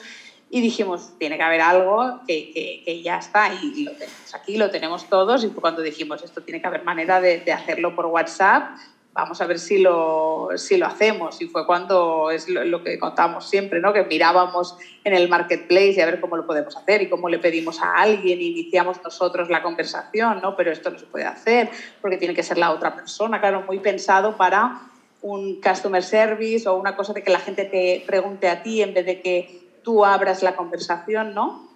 [0.50, 4.58] Y dijimos, tiene que haber algo que, que, que ya está y lo tenemos aquí,
[4.58, 5.44] lo tenemos todos.
[5.44, 8.78] Y cuando dijimos, esto tiene que haber manera de, de hacerlo por WhatsApp,
[9.18, 11.42] vamos a ver si lo, si lo hacemos.
[11.42, 13.92] Y fue cuando es lo, que contamos siempre, ¿no?
[13.92, 17.40] que mirábamos en el marketplace y a ver cómo lo podemos hacer y cómo le
[17.40, 20.56] pedimos a alguien, iniciamos nosotros la conversación, ¿no?
[20.56, 23.80] pero esto no se puede hacer porque tiene que ser la otra persona, claro, muy
[23.80, 24.82] pensado para
[25.24, 28.94] un customer service o una cosa de que la gente te pregunte a ti en
[28.94, 31.68] vez de que tú abras la conversación, ¿no?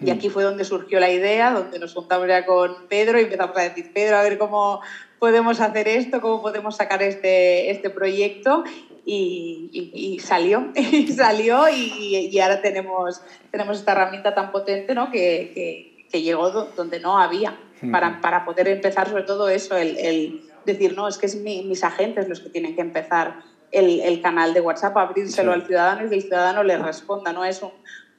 [0.00, 3.56] Y aquí fue donde surgió la idea, donde nos juntamos ya con Pedro y empezamos
[3.56, 4.80] a decir, Pedro, a ver cómo
[5.18, 8.64] podemos hacer esto, cómo podemos sacar este, este proyecto.
[9.06, 15.10] Y, salió, y salió y, ahora tenemos, tenemos esta herramienta tan potente ¿no?
[15.10, 17.58] que, que, llegó donde no había,
[17.90, 21.82] para, para, poder empezar sobre todo eso, el, el decir, no, es que es mis
[21.82, 23.40] agentes los que tienen que empezar
[23.72, 27.44] el, el canal de WhatsApp, abrírselo al ciudadano y que el ciudadano le responda, no
[27.44, 27.72] es un,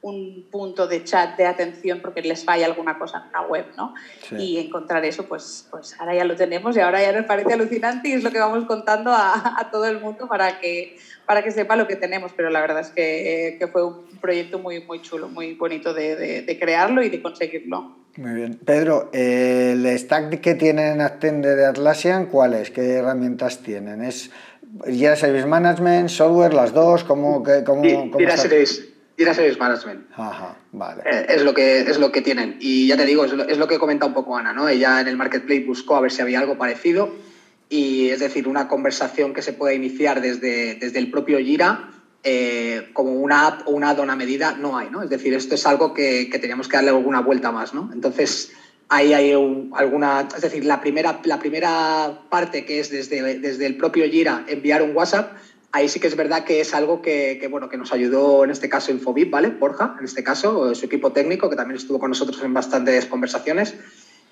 [0.06, 3.92] un punto de chat de atención porque les falla alguna cosa en una web, ¿no?
[4.38, 8.08] Y encontrar eso, pues, pues ahora ya lo tenemos y ahora ya nos parece alucinante
[8.08, 11.50] y es lo que vamos contando a, a todo el mundo para que, para que
[11.50, 15.02] sepa lo que tenemos, pero la verdad es que, que fue un proyecto muy, muy
[15.02, 17.96] chulo, muy bonito de, de, crearlo y de conseguirlo.
[18.16, 18.60] Muy bien.
[18.64, 22.70] Pedro, el stack que tienen Attende de Atlassian, ¿cuál es?
[22.70, 24.02] ¿Qué herramientas tienen?
[24.02, 24.30] ¿Es
[24.86, 27.02] ya Service Management, software, las dos?
[27.02, 28.18] ¿Cómo, cómo, cómo
[29.24, 30.06] a Service Management.
[30.12, 31.02] Ajá, vale.
[31.06, 32.56] Eh, es, lo que, es lo que tienen.
[32.60, 34.68] Y ya te digo, es lo, es lo que comenta un poco Ana, ¿no?
[34.68, 37.14] Ella en el Marketplace buscó a ver si había algo parecido
[37.68, 41.90] y es decir, una conversación que se puede iniciar desde, desde el propio Jira
[42.22, 45.02] eh, como una app o una add a medida no hay, ¿no?
[45.02, 47.90] Es decir, esto es algo que, que teníamos que darle alguna vuelta más, ¿no?
[47.92, 48.52] Entonces,
[48.88, 53.76] ahí hay alguna, es decir, la primera, la primera parte que es desde, desde el
[53.76, 55.36] propio Jira enviar un WhatsApp,
[55.76, 58.70] ahí sí que es verdad que es algo que, bueno, que nos ayudó en este
[58.70, 59.50] caso Infobip, ¿vale?
[59.50, 63.74] Borja, en este caso, su equipo técnico, que también estuvo con nosotros en bastantes conversaciones.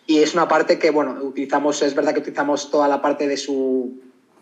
[0.07, 3.37] Y es una parte que, bueno, utilizamos, es verdad que utilizamos toda la parte de
[3.37, 4.01] su,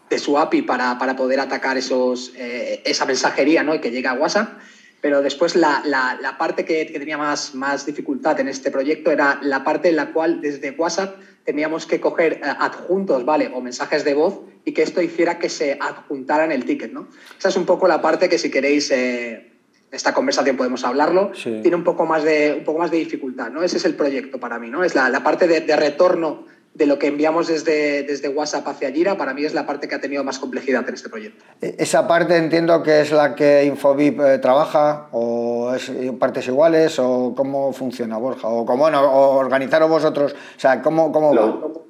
[0.09, 3.75] de su API para, para poder atacar esos, eh, esa mensajería ¿no?
[3.75, 4.61] y que llegue a WhatsApp.
[5.03, 9.11] Pero después la, la, la parte que, que, tenía más, más dificultad en este proyecto
[9.11, 13.51] era la parte en la cual desde WhatsApp teníamos que coger eh, adjuntos, ¿vale?
[13.53, 17.09] O mensajes de voz y que esto hiciera que se adjuntaran el ticket, ¿no?
[17.37, 18.91] Esa es un poco la parte que si queréis...
[18.91, 19.49] Eh,
[19.93, 23.63] esta conversación podemos hablarlo, tiene un poco, más de, un poco más de dificultad, ¿no?
[23.63, 24.85] Ese es el proyecto para mí, ¿no?
[24.85, 28.91] Es la, la parte de, de, retorno de lo que enviamos desde, desde WhatsApp hacia
[28.91, 31.45] Jira, para mí es la parte que ha tenido más complejidad en este proyecto.
[31.61, 36.99] E, ¿Esa parte entiendo que es la que Infobip eh, trabaja o es partes iguales
[36.99, 38.49] o cómo funciona Borja?
[38.49, 41.83] O cómo bueno, o organizaros vosotros, o sea, ¿cómo, cómo va?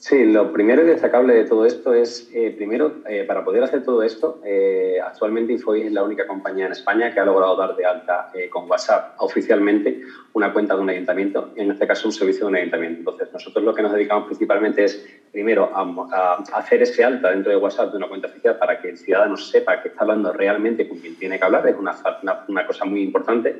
[0.00, 3.82] Sí, lo primero y destacable de todo esto es, eh, primero, eh, para poder hacer
[3.82, 7.74] todo esto, eh, actualmente Infobip es la única compañía en España que ha logrado dar
[7.74, 9.98] de alta eh, con WhatsApp oficialmente
[10.34, 13.00] una cuenta de un ayuntamiento, en este caso un servicio de un ayuntamiento.
[13.00, 15.82] Entonces, nosotros lo que nos dedicamos principalmente es, primero, a,
[16.12, 19.36] a hacer ese alta dentro de WhatsApp de una cuenta oficial para que el ciudadano
[19.36, 22.84] sepa que está hablando realmente con quien tiene que hablar, es una, una, una cosa
[22.84, 23.56] muy importante.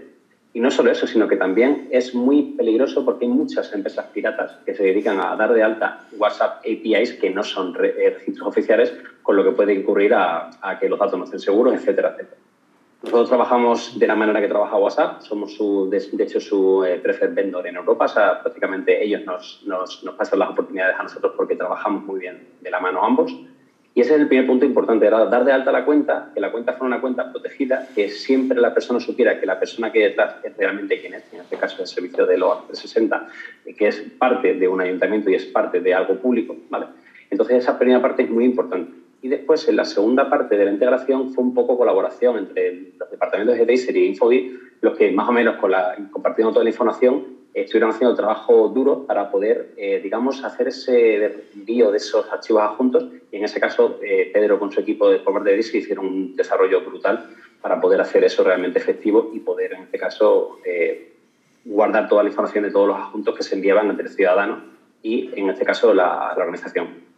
[0.54, 4.58] Y no solo eso, sino que también es muy peligroso porque hay muchas empresas piratas
[4.64, 8.94] que se dedican a dar de alta WhatsApp APIs que no son eh, registros oficiales,
[9.22, 12.40] con lo que puede incurrir a, a, que los datos no estén seguros, etcétera, etcétera.
[13.02, 16.98] Nosotros trabajamos de la manera que trabaja WhatsApp, somos su, de, de hecho su eh,
[16.98, 21.04] preferred vendor en Europa, o sea, prácticamente ellos nos, nos, nos pasan las oportunidades a
[21.04, 23.32] nosotros porque trabajamos muy bien de la mano ambos.
[23.98, 26.52] Y ese es el primer punto importante, era dar de alta la cuenta, que la
[26.52, 30.10] cuenta fuera una cuenta protegida, que siempre la persona supiera que la persona que hay
[30.10, 33.28] detrás es realmente quien es, en este caso el servicio de LOA 360,
[33.76, 36.54] que es parte de un ayuntamiento y es parte de algo público.
[36.70, 36.86] ¿vale?
[37.28, 38.92] Entonces esa primera parte es muy importante.
[39.20, 43.10] Y después, en la segunda parte de la integración, fue un poco colaboración entre los
[43.10, 46.70] departamentos de Deiser y Infobit, los que más o menos con la, compartiendo toda la
[46.70, 52.62] información estuvieron haciendo trabajo duro para poder, eh, digamos, hacer ese envío de esos archivos
[52.62, 56.36] adjuntos y en ese caso eh, Pedro con su equipo de Power de hicieron un
[56.36, 57.30] desarrollo brutal
[57.60, 61.14] para poder hacer eso realmente efectivo y poder, en este caso, eh,
[61.64, 64.62] guardar toda la información de todos los adjuntos que se enviaban entre el ciudadano
[65.02, 67.08] y, en este caso, la, la organización.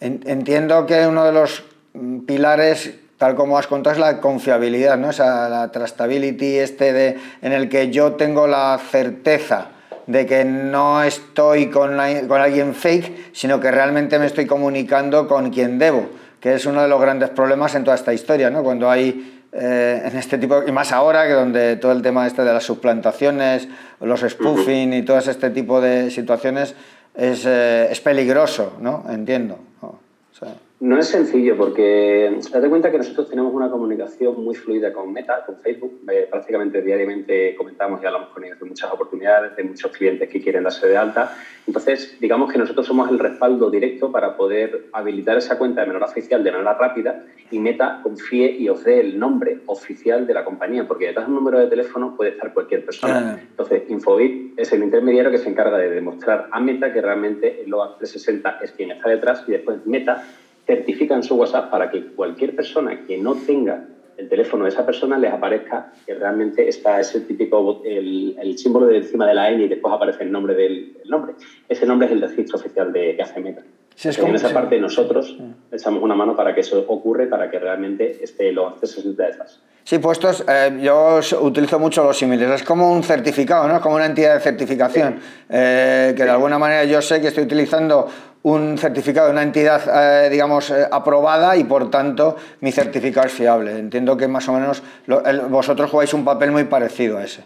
[0.00, 1.62] Entiendo que uno de los
[2.26, 5.10] pilares tal como has contado, es la confiabilidad, ¿no?
[5.10, 9.72] Esa, la trustability este de, en el que yo tengo la certeza
[10.10, 11.96] de que no estoy con,
[12.26, 16.08] con alguien fake, sino que realmente me estoy comunicando con quien debo,
[16.40, 18.64] que es uno de los grandes problemas en toda esta historia, ¿no?
[18.64, 22.42] Cuando hay eh, en este tipo, y más ahora que donde todo el tema este
[22.42, 23.68] de las suplantaciones,
[24.00, 26.74] los spoofing y todo este tipo de situaciones
[27.14, 29.04] es, eh, es peligroso, ¿no?
[29.08, 29.58] Entiendo.
[30.80, 35.44] No es sencillo porque date cuenta que nosotros tenemos una comunicación muy fluida con Meta,
[35.44, 36.00] con Facebook.
[36.10, 40.40] Eh, prácticamente diariamente comentamos y hablamos con ellos de muchas oportunidades, de muchos clientes que
[40.40, 41.36] quieren darse de alta.
[41.66, 46.06] Entonces, digamos que nosotros somos el respaldo directo para poder habilitar esa cuenta de manera
[46.06, 50.46] oficial de manera rápida y Meta confíe y os dé el nombre oficial de la
[50.46, 53.38] compañía, porque detrás de un número de teléfono puede estar cualquier persona.
[53.38, 57.70] Entonces, Infobit es el intermediario que se encarga de demostrar a Meta que realmente el
[57.70, 60.24] LOA 360 es quien está detrás y después Meta
[60.70, 64.86] certifica en su WhatsApp para que cualquier persona que no tenga el teléfono de esa
[64.86, 69.62] persona les aparezca que realmente está ese típico, el, símbolo de encima de la ñ
[69.64, 71.32] y después aparece el nombre del nombre.
[71.68, 73.62] Ese nombre es el registro oficial de, que hace Meta.
[74.04, 75.36] en esa parte nosotros
[75.72, 79.60] echamos una mano para que eso ocurra, para que realmente esté los accesos detrás.
[79.82, 82.60] Sí, puestos, eh, yo utilizo mucho los similares.
[82.60, 83.80] Es como un certificado, ¿no?
[83.80, 85.18] Como una entidad de certificación.
[85.48, 88.06] Eh, que de alguna manera yo sé que estoy utilizando
[88.42, 89.82] un certificado de una entidad,
[90.24, 93.78] eh, digamos, aprobada y por tanto mi certificado es fiable.
[93.78, 94.82] Entiendo que más o menos
[95.48, 97.44] vosotros jugáis un papel muy parecido a ese.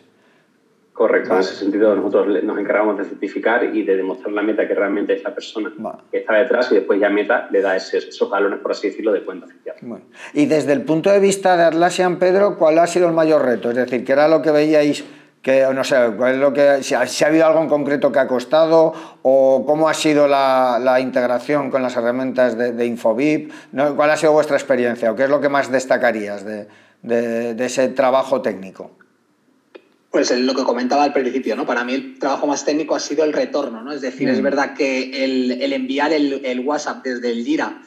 [0.95, 4.75] Correcto, en ese sentido nosotros nos encargamos de certificar y de demostrar la meta que
[4.75, 5.73] realmente es la persona
[6.09, 9.13] que está detrás y después ya Meta le da esos, esos galones, por así decirlo,
[9.13, 9.75] de cuenta oficial.
[10.35, 13.71] Y desde el punto de vista de Atlassian, Pedro, ¿cuál ha sido el mayor reto?
[13.71, 15.05] Es decir, ¿qué era lo que veíais?
[15.45, 18.27] Que, no sé, ¿cuál es lo que, si, ha, habido algo en concreto que ha
[18.27, 23.53] costado o cómo ha sido la, integración con las herramientas de, de Infobip,
[23.95, 26.67] ¿cuál ha sido vuestra experiencia o qué es lo que más destacarías de,
[27.03, 28.91] de ese trabajo técnico?
[30.15, 31.67] Pues lo que comentaba al principio, ¿no?
[31.67, 33.91] Para mí el trabajo más técnico ha sido el retorno, ¿no?
[33.91, 34.45] Es decir, es mm.
[34.45, 37.83] verdad que el, enviar el, WhatsApp desde el Jira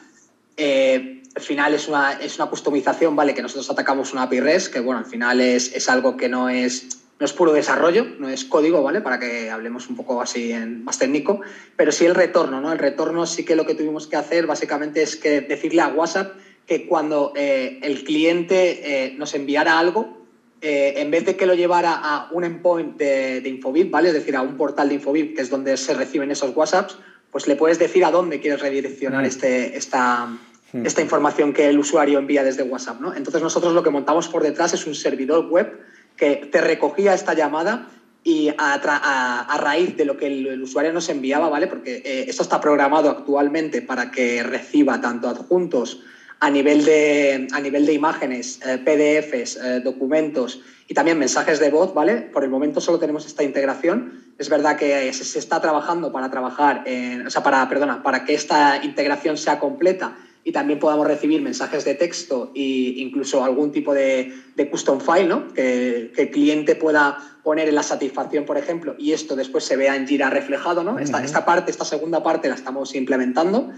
[0.58, 3.32] eh, al final es una, es una customización, ¿vale?
[3.32, 6.50] Que nosotros atacamos una API REST, que bueno, al final es, es algo que no
[6.50, 9.00] es, no es puro desarrollo, no es código, ¿vale?
[9.00, 11.40] Para que hablemos un poco así en, más técnico,
[11.76, 12.72] pero sí el retorno, ¿no?
[12.72, 16.36] El retorno sí que lo que tuvimos que hacer básicamente es que decirle a WhatsApp
[16.66, 20.18] que cuando eh, el cliente eh, nos enviara algo,
[20.60, 24.08] eh, en vez de que lo llevara a un endpoint de, de, Infobip, ¿vale?
[24.08, 26.98] Es decir, a un portal de Infobip, que es donde se reciben esos WhatsApps,
[27.30, 29.26] pues le puedes decir a dónde quieres redireccionar mm.
[29.26, 30.26] este, esta,
[30.72, 30.86] mm.
[30.86, 33.14] esta información que el usuario envía desde WhatsApp, ¿no?
[33.14, 35.78] Entonces nosotros lo que montamos por detrás es un servidor web
[36.18, 37.88] que te recogía esta llamada
[38.24, 41.66] y a, raíz de lo que el, usuario nos enviaba, ¿vale?
[41.66, 46.00] Porque eh, esto está programado actualmente para que reciba tanto adjuntos
[46.40, 51.70] a nivel de, a nivel de imágenes, eh, PDFs, eh, documentos y también mensajes de
[51.70, 52.16] voz, ¿vale?
[52.16, 54.24] Por el momento solo tenemos esta integración.
[54.38, 58.34] Es verdad que se, está trabajando para trabajar, en, o sea, para, perdona, para que
[58.34, 60.16] esta integración sea completa
[60.48, 65.26] y también podamos recibir mensajes de texto e incluso algún tipo de, de custom file,
[65.26, 65.52] ¿no?
[65.52, 69.76] Que, que, el cliente pueda poner en la satisfacción, por ejemplo, y esto después se
[69.76, 70.98] vea en Jira reflejado, ¿no?
[70.98, 73.70] Esta, esta parte, esta segunda parte la estamos implementando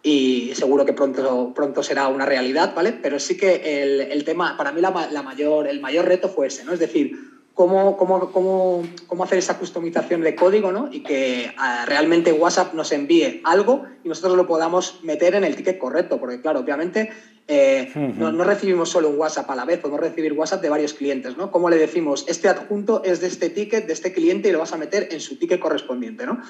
[0.00, 2.92] y seguro que pronto, pronto será una realidad, ¿vale?
[2.92, 6.46] Pero sí que el, el tema, para mí la, la, mayor, el mayor reto fue
[6.46, 6.72] ese, ¿no?
[6.72, 7.18] Es decir,
[7.54, 10.88] cómo, cómo, cómo, cómo hacer esa customización de código, ¿no?
[10.92, 15.56] Y que ah, realmente WhatsApp nos envíe algo y nosotros lo podamos meter en el
[15.56, 17.10] ticket correcto, porque claro, obviamente
[17.48, 20.94] eh, no, no, recibimos solo un WhatsApp a la vez, podemos recibir WhatsApp de varios
[20.94, 21.50] clientes, ¿no?
[21.50, 24.72] ¿Cómo le decimos, este adjunto es de este ticket, de este cliente y lo vas
[24.72, 26.40] a meter en su ticket correspondiente, ¿no?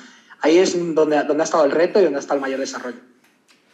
[0.40, 3.11] Ahí es donde, donde ha estado el reto y donde está el mayor desarrollo.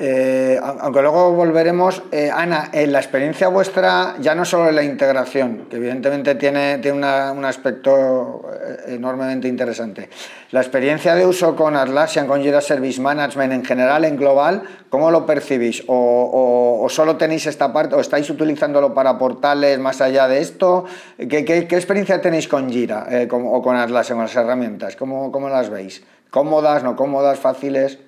[0.01, 4.85] Eh, aunque luego volveremos, eh, Ana, en la experiencia vuestra, ya no solo en la
[4.85, 6.99] integración, que evidentemente tiene, tiene
[7.33, 10.09] un aspecto eh, enormemente interesante,
[10.53, 15.11] la experiencia de uso con Atlassian, con Jira Service Management en general, en global, ¿cómo
[15.11, 15.83] lo percibís?
[15.89, 20.85] ¿O, solo tenéis esta parte, o estáis utilizándolo para portales más allá de esto?
[21.17, 24.95] ¿Qué, qué, experiencia tenéis con Jira o con Atlassian, con las herramientas?
[24.95, 26.05] ¿Cómo, ¿Cómo las veis?
[26.31, 27.99] ¿Cómodas, no cómodas, fáciles?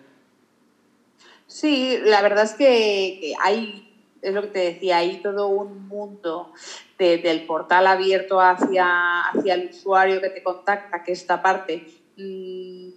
[1.51, 6.53] Sí, la verdad es que hay, es lo que te decía, hay todo un mundo
[6.97, 12.91] del portal abierto hacia, hacia el usuario que te contacta, que esta parte mm,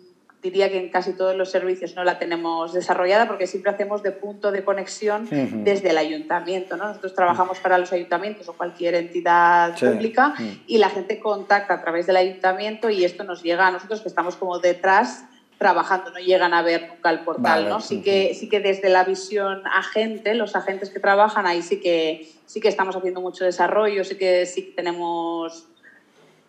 [0.44, 4.12] diría que en casi todos los servicios no la tenemos desarrollada porque siempre hacemos de
[4.12, 5.28] punto de conexión
[5.64, 6.78] desde el ayuntamiento.
[6.78, 6.90] ¿no?
[6.90, 10.36] Nosotros trabajamos para los ayuntamientos o cualquier entidad pública
[10.68, 14.10] y la gente contacta a través del ayuntamiento y esto nos llega a nosotros que
[14.10, 15.26] estamos como detrás
[15.64, 17.80] trabajando, no llegan a ver nunca el portal, ¿no?
[17.80, 22.28] Sí que, sí que desde la visión agente, los agentes que trabajan, ahí sí que,
[22.46, 25.66] sí que estamos haciendo mucho desarrollo, sí que, sí que tenemos...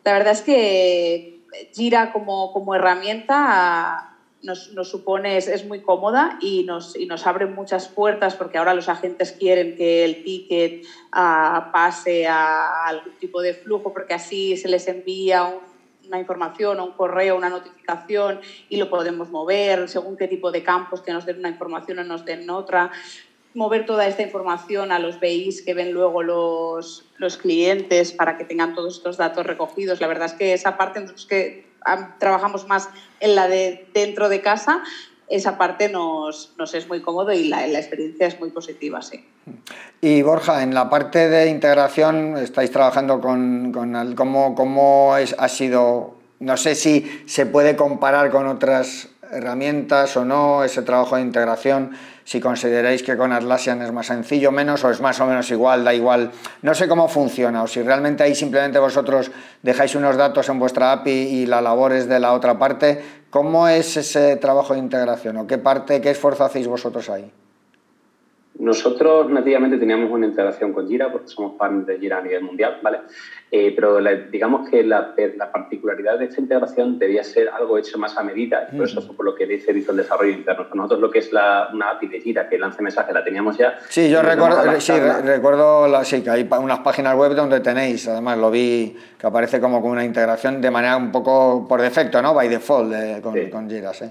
[0.02, 1.40] La verdad es que
[1.72, 4.10] Gira como, como herramienta
[4.42, 8.58] nos, nos, supone, es, es, muy cómoda y nos, y nos abre muchas puertas porque
[8.58, 14.14] ahora los agentes quieren que el ticket uh, pase a algún tipo de flujo porque
[14.14, 15.73] así se les envía un
[16.06, 20.62] una información o un correo, una notificación y lo podemos mover según qué tipo de
[20.62, 22.90] campos que nos den una información o nos den otra.
[23.54, 28.44] Mover toda esta información a los BIs que ven luego los, los clientes para que
[28.44, 30.00] tengan todos estos datos recogidos.
[30.00, 31.72] La verdad es que esa parte nosotros que
[32.18, 32.88] trabajamos más
[33.20, 34.82] en la de dentro de casa,
[35.28, 39.24] esa parte nos, nos es muy cómodo y la, la, experiencia es muy positiva, sí.
[40.00, 45.48] Y Borja, en la parte de integración estáis trabajando con, con cómo, cómo es, ha
[45.48, 51.22] sido, no sé si se puede comparar con otras herramientas o no, ese trabajo de
[51.22, 51.92] integración,
[52.24, 55.84] si consideráis que con Atlassian es más sencillo, menos o es más o menos igual,
[55.84, 56.32] da igual.
[56.62, 59.30] No sé cómo funciona o si realmente ahí simplemente vosotros
[59.62, 63.02] dejáis unos datos en vuestra API y la labor es de la otra parte.
[63.30, 67.30] ¿Cómo es ese trabajo de integración o qué parte, qué esfuerzo hacéis vosotros ahí?
[68.64, 72.78] Nosotros nativamente teníamos una integración con Jira porque somos partners de Jira a nivel mundial,
[72.82, 73.00] ¿vale?
[73.50, 73.98] Eh, pero
[74.30, 75.14] digamos que la,
[75.52, 79.14] particularidad de esta integración debía ser algo hecho más a medida y por eso fue
[79.14, 80.66] por lo que dice hizo el desarrollo interno.
[80.72, 83.76] Nosotros lo que es la, una API de Jira que lance mensajes la teníamos ya.
[83.90, 84.94] Sí, yo recuerdo, sí,
[85.24, 89.60] recuerdo la, sí, que hay unas páginas web donde tenéis, además lo vi que aparece
[89.60, 92.32] como con una integración de manera un poco por defecto, ¿no?
[92.32, 94.06] By default eh, con, con Jira, sí.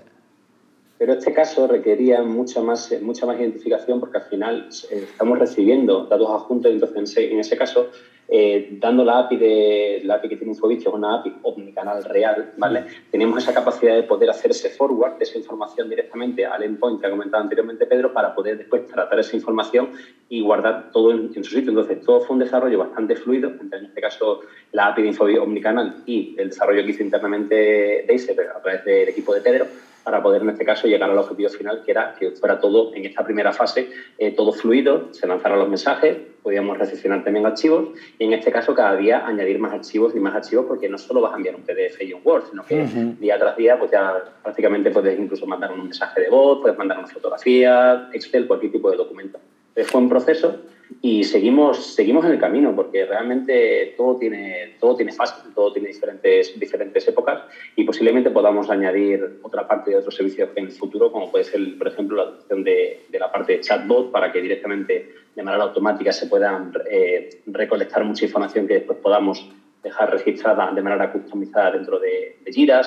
[1.03, 6.05] Pero este caso requería mucha más, mucha más identificación porque al final eh, estamos recibiendo
[6.05, 7.89] datos adjuntos, entonces en ese, caso,
[8.29, 12.53] eh, dando la API, de, la API que tiene Infobit, es una API omnicanal real,
[12.55, 12.85] ¿vale?
[13.11, 17.07] Teníamos esa capacidad de poder hacer ese forward de esa información directamente al endpoint que
[17.07, 19.89] ha comentado anteriormente Pedro para poder después tratar esa información
[20.29, 21.71] y guardar todo en, su sitio.
[21.71, 24.39] Entonces, todo fue un desarrollo bastante fluido, entre en este caso
[24.71, 29.09] la API de Infobit omnicanal y el desarrollo que hizo internamente Deise a través del
[29.09, 29.67] equipo de Pedro
[30.03, 33.05] para poder en este caso llegar al objetivo final, que era que fuera todo en
[33.05, 37.89] esta primera fase, eh, todo fluido, se lanzaran los mensajes, podíamos recepcionar también archivos
[38.19, 41.21] y en este caso cada día añadir más archivos y más archivos porque no solo
[41.21, 42.85] vas a enviar un PDF y un Word, sino que
[43.19, 46.99] día tras día pues ya prácticamente puedes incluso mandar un mensaje de voz, puedes mandar
[46.99, 49.39] una fotografía, Excel, cualquier tipo de documento.
[49.85, 50.57] fue un proceso
[51.01, 55.89] y seguimos, seguimos en el camino porque realmente todo tiene, todo tiene fases, todo tiene
[55.89, 57.43] diferentes, diferentes épocas
[57.75, 61.77] y posiblemente podamos añadir otra parte de otros servicios en el futuro, como puede ser,
[61.77, 65.63] por ejemplo, la adopción de, de la parte de chatbot para que directamente de manera
[65.63, 69.49] automática se puedan eh, recolectar mucha información que después podamos
[69.81, 72.81] dejar registrada de manera customizada dentro de, de Jira.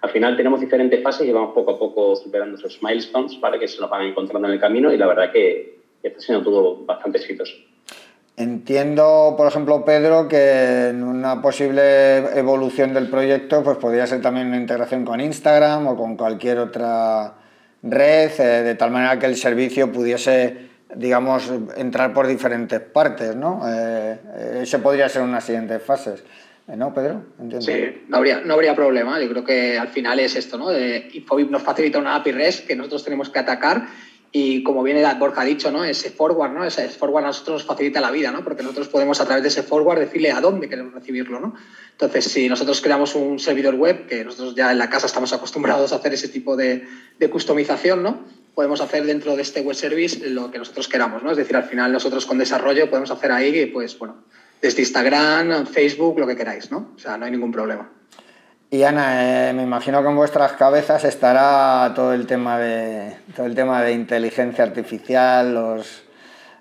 [0.00, 3.68] al final tenemos diferentes fases y vamos poco a poco superando esos milestones para que
[3.68, 7.18] se nos van encontrando en el camino y la verdad que está siendo todo bastante
[7.18, 7.52] exitoso.
[8.36, 14.46] Entiendo, por ejemplo, Pedro, que en una posible evolución del proyecto pues podría ser también
[14.46, 17.34] una integración con Instagram o con cualquier otra
[17.82, 23.60] red, eh, de tal manera que el servicio pudiese, digamos, entrar por diferentes partes, ¿no?
[23.68, 24.18] Eh,
[24.62, 26.24] eso podría ser unas siguientes fases.
[26.68, 27.22] Eh, ¿No, Pedro?
[27.60, 29.20] Sí, no habría, no habría problema.
[29.20, 30.72] Yo creo que al final es esto, ¿no?
[30.72, 33.88] Infobip nos facilita una API REST que nosotros tenemos que atacar
[34.34, 35.84] y como viene Borja ha dicho, ¿no?
[35.84, 36.64] ese forward, ¿no?
[36.64, 38.42] ese forward a nosotros nos facilita la vida, ¿no?
[38.42, 41.38] porque nosotros podemos a través de ese forward decirle a dónde queremos recibirlo.
[41.38, 41.54] ¿no?
[41.90, 45.92] Entonces, si nosotros creamos un servidor web, que nosotros ya en la casa estamos acostumbrados
[45.92, 48.24] a hacer ese tipo de, de customización, ¿no?
[48.54, 51.22] podemos hacer dentro de este web service lo que nosotros queramos.
[51.22, 51.30] ¿no?
[51.30, 54.24] Es decir, al final nosotros con desarrollo podemos hacer ahí, pues bueno,
[54.62, 56.70] desde Instagram, Facebook, lo que queráis.
[56.70, 56.92] ¿no?
[56.96, 57.90] O sea, no hay ningún problema.
[58.72, 63.44] Y Ana, eh, me imagino que en vuestras cabezas estará todo el tema de todo
[63.44, 66.04] el tema de inteligencia artificial, los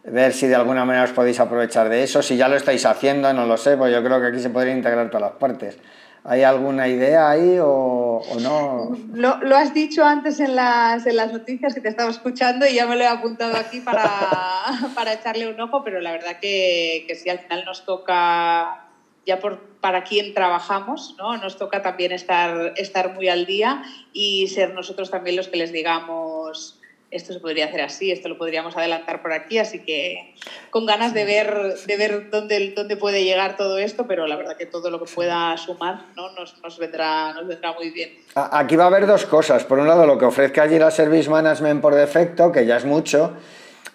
[0.03, 2.21] ver si de alguna manera os podéis aprovechar de eso.
[2.21, 4.73] Si ya lo estáis haciendo, no lo sé, pues yo creo que aquí se podría
[4.73, 5.77] integrar todas las partes.
[6.25, 8.91] ¿Hay alguna idea ahí o, no?
[9.13, 12.87] Lo, has dicho antes en las, en las noticias que te estaba escuchando y ya
[12.87, 14.03] me lo he apuntado aquí para,
[14.95, 18.90] para echarle un ojo, pero la verdad que, que sí, al final nos toca
[19.25, 21.37] ya por, para quién trabajamos, ¿no?
[21.37, 25.71] Nos toca también estar, estar muy al día y ser nosotros también los que les
[25.71, 30.33] digamos esto se podría hacer así, esto lo podríamos adelantar por aquí, así que
[30.69, 34.55] con ganas de ver, de ver dónde, dónde puede llegar todo esto, pero la verdad
[34.55, 36.31] que todo lo que pueda sumar ¿no?
[36.31, 38.17] nos, nos, vendrá, nos vendrá muy bien.
[38.33, 39.65] Aquí va a haber dos cosas.
[39.65, 42.85] Por un lado, lo que ofrezca allí la Service Management por defecto, que ya es
[42.85, 43.35] mucho,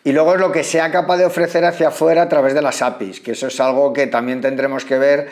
[0.06, 2.80] y luego es lo que sea capaz de ofrecer hacia afuera a través de las
[2.80, 5.28] APIs, que eso es algo que también tendremos que ver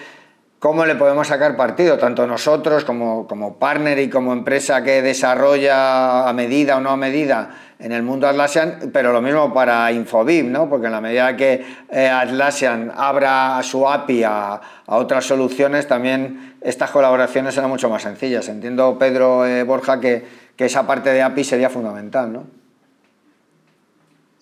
[0.59, 6.29] cómo le podemos sacar partido, tanto nosotros como, como partner y como empresa que desarrolla
[6.29, 10.47] a medida o no a medida en el mundo Atlassian, pero lo mismo para Infobip,
[10.47, 10.69] ¿no?
[10.69, 16.91] porque en la medida que eh, Atlassian abra su API a, otras soluciones, también estas
[16.91, 18.49] colaboraciones serán mucho más sencillas.
[18.49, 22.33] Entiendo, Pedro eh, Borja, que, que esa parte de API sería fundamental.
[22.33, 22.64] ¿no?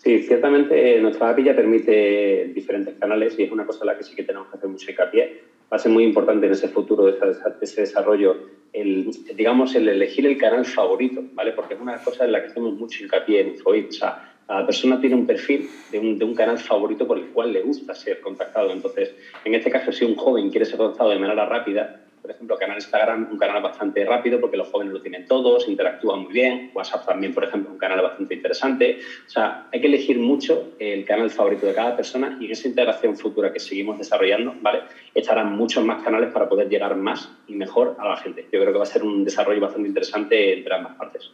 [0.03, 3.96] Sí, ciertamente eh, nuestra API ya permite diferentes canales y es una cosa en la
[3.96, 5.42] que sí que tenemos que hacer mucho hincapié.
[5.72, 7.14] Va a ser muy importante en ese futuro de
[7.61, 8.36] ese desarrollo,
[8.72, 11.53] el, digamos, el elegir el canal favorito, ¿vale?
[11.53, 13.90] Porque es una cosa en la que hacemos mucho hincapié en InfoIP.
[13.90, 17.28] O sea, cada persona tiene un perfil de un, de un, canal favorito por el
[17.28, 18.72] cual le gusta ser contactado.
[18.72, 22.56] Entonces, en este caso, si un joven quiere ser contactado de manera rápida, Por ejemplo,
[22.56, 26.70] canal Instagram, un canal bastante rápido porque los jóvenes lo tienen todos, interactúan muy bien.
[26.72, 29.00] WhatsApp también, por ejemplo, un canal bastante interesante.
[29.26, 32.68] O sea, hay que elegir mucho el canal favorito de cada persona y en esa
[32.68, 34.82] integración futura que seguimos desarrollando, ¿vale?
[35.14, 38.46] Estarán muchos más canales para poder llegar más y mejor a la gente.
[38.52, 41.30] Yo creo que va a ser un desarrollo bastante interesante entre ambas partes.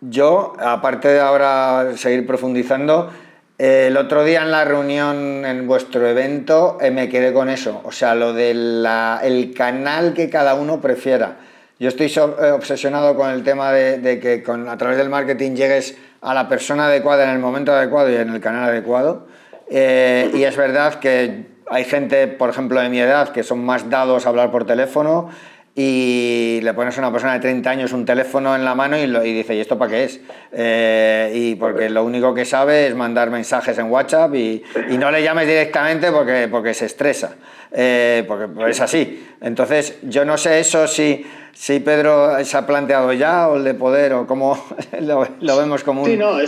[0.00, 3.10] Yo, aparte de ahora seguir profundizando,
[3.58, 7.90] el otro día en la reunión en vuestro evento eh, me quedé con eso, o
[7.90, 8.86] sea, lo del
[9.22, 11.38] el canal que cada uno prefiera.
[11.80, 16.34] Yo estoy eh, obsesionado con el tema de, que a través del marketing llegues a
[16.34, 19.26] la persona adecuada en el momento adecuado y en el canal adecuado.
[19.68, 23.90] Eh, y es verdad que hay gente, por ejemplo, de mi edad, que son más
[23.90, 25.30] dados a hablar por teléfono
[25.80, 29.02] y le pones a una persona de 30 años un teléfono en la mano y,
[29.02, 30.20] y dice, ¿y esto para qué es?
[30.50, 34.60] Eh, y porque lo único que sabe es mandar mensajes en WhatsApp y,
[34.90, 37.36] y no le llames directamente porque, porque se estresa,
[37.70, 39.24] eh, porque es así.
[39.40, 43.74] Entonces, yo no sé eso si, si Pedro se ha planteado ya o el de
[43.74, 44.60] poder o cómo
[45.00, 46.10] lo, lo vemos como un...
[46.10, 46.40] Sí, no,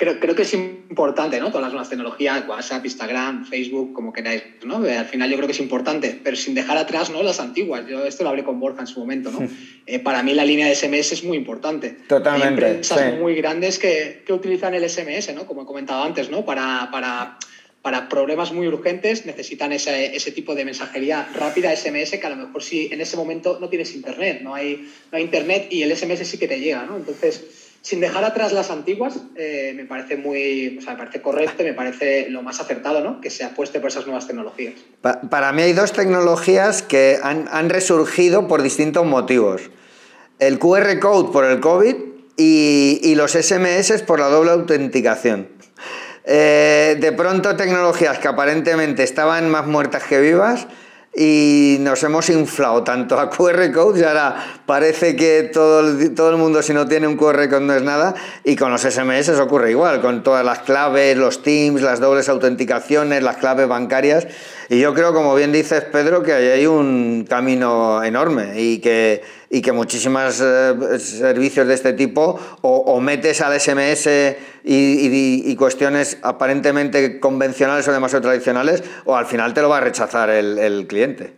[0.00, 1.48] creo, creo que es importante, ¿no?
[1.48, 4.84] Todas las nuevas tecnologías, WhatsApp, Instagram, Facebook, como queráis, ¿no?
[4.86, 7.22] Eh, al final yo creo que es importante, pero sin dejar atrás, ¿no?
[7.22, 7.86] Las antiguas.
[7.86, 9.46] Yo esto lo hablé con Borja en su momento, ¿no?
[9.86, 11.96] Eh, para mí la línea de SMS es muy importante.
[12.06, 12.64] Totalmente.
[12.64, 15.46] Hay empresas muy grandes que, que, utilizan el SMS, ¿no?
[15.46, 16.44] Como he comentado antes, ¿no?
[16.44, 17.38] Para, para,
[17.82, 22.36] para problemas muy urgentes necesitan ese, ese, tipo de mensajería rápida, SMS, que a lo
[22.36, 25.96] mejor si en ese momento no tienes internet, no hay, no hay internet y el
[25.96, 26.96] SMS sí que te llega, ¿no?
[26.96, 31.62] Entonces sin dejar atrás las antiguas, eh, me parece muy, o sea, me parece correcto,
[31.62, 33.20] me parece lo más acertado, ¿no?
[33.20, 34.74] Que se apueste por esas nuevas tecnologías.
[35.00, 39.70] Pa para mí hay dos tecnologías que han, resurgido por distintos motivos.
[40.38, 41.94] El QR code por el COVID
[42.36, 45.48] y, y los SMS por la doble autenticación.
[46.24, 50.66] Eh, de pronto tecnologías que aparentemente estaban más muertas que vivas
[51.14, 56.30] y nos hemos inflado tanto a QR codes y ahora parece que todo el, todo
[56.30, 58.14] el mundo si no tiene un QR code no es nada.
[58.44, 63.22] Y con los SMS ocurre igual, con todas las claves, los Teams, las dobles autenticaciones,
[63.22, 64.28] las claves bancarias
[64.70, 69.62] y yo creo, como bien dices Pedro, que hay un camino enorme y que, y
[69.62, 74.06] que muchísimos eh, servicios de este tipo o, o metes al SMS
[74.62, 79.78] y, y, y, cuestiones aparentemente convencionales o demasiado tradicionales o al final te lo va
[79.78, 81.34] a rechazar el, el cliente.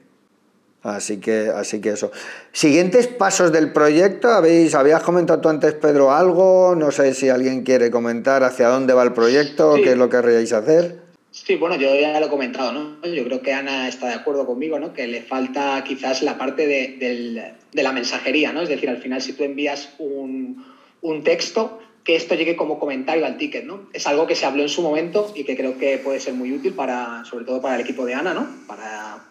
[0.83, 2.13] Así que, así que eso.
[2.53, 6.75] Siguientes pasos del proyecto, ¿habéis, habías comentado tú antes, Pedro, algo?
[6.77, 9.85] No sé si alguien quiere comentar hacia dónde va el proyecto, sí.
[9.85, 11.02] qué es lo que queréis hacer.
[11.33, 13.07] Sí, bueno, yo ya lo he comentado, ¿no?
[13.07, 14.93] Yo creo que Ana está de acuerdo conmigo, ¿no?
[14.93, 18.61] Que le falta quizás la parte de, del, de la mensajería, ¿no?
[18.61, 20.63] Es decir, al final si tú envías un,
[21.01, 23.89] un, texto, que esto llegue como comentario al ticket, ¿no?
[23.95, 26.53] Es algo que se habló en su momento y que creo que puede ser muy
[26.53, 28.47] útil para, sobre todo para el equipo de Ana, ¿no?
[28.67, 29.25] Para,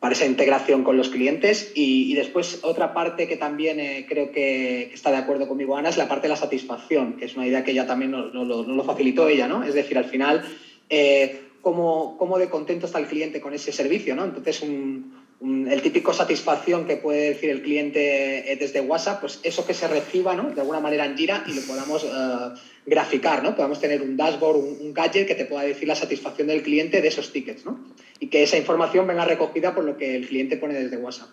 [0.00, 1.72] para esa integración con los clientes.
[1.74, 5.96] Y, después otra parte que también eh, creo que, está de acuerdo conmigo Ana es
[5.96, 8.76] la parte de la satisfacción, que es una idea que ella también nos, nos, nos
[8.76, 9.64] lo facilitó ella, ¿no?
[9.64, 10.44] Es decir, al final
[10.88, 14.24] eh, cómo, cómo, de contento está el cliente con ese servicio, ¿no?
[14.24, 19.74] Entonces, el típico satisfacción que puede decir el cliente eh, desde WhatsApp, pues eso que
[19.74, 20.50] se reciba, ¿no?
[20.50, 23.54] De alguna manera en Jira y lo podamos uh, graficar, ¿no?
[23.54, 27.00] Podamos tener un dashboard, un, un, gadget que te pueda decir la satisfacción del cliente
[27.00, 27.78] de esos tickets, ¿no?
[28.18, 31.28] Y que esa información venga recogida por lo que el cliente pone desde WhatsApp.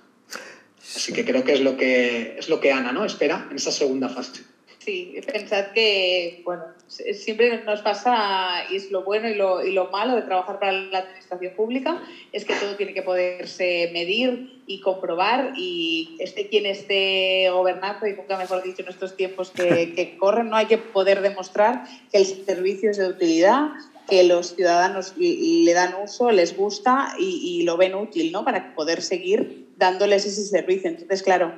[0.96, 3.06] Así que creo que es lo que, es lo que Ana, ¿no?
[3.06, 4.44] Espera en esa segunda fase.
[4.86, 9.90] Sí, pensad que, bueno, siempre nos pasa, y es lo bueno y lo, y lo
[9.90, 14.82] malo de trabajar para la administración pública, es que todo tiene que poderse medir y
[14.82, 20.18] comprobar, y esté quien esté gobernando, y nunca mejor dicho en estos tiempos que, que
[20.20, 23.70] corren, no hay que poder demostrar que el servicio es de utilidad,
[24.08, 28.46] que los ciudadanos le dan uso, les gusta y, y lo ven útil, ¿no?
[28.46, 30.92] Para poder seguir dándoles ese servicio.
[30.92, 31.56] Entonces, claro,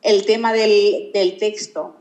[0.00, 1.98] el tema del, del texto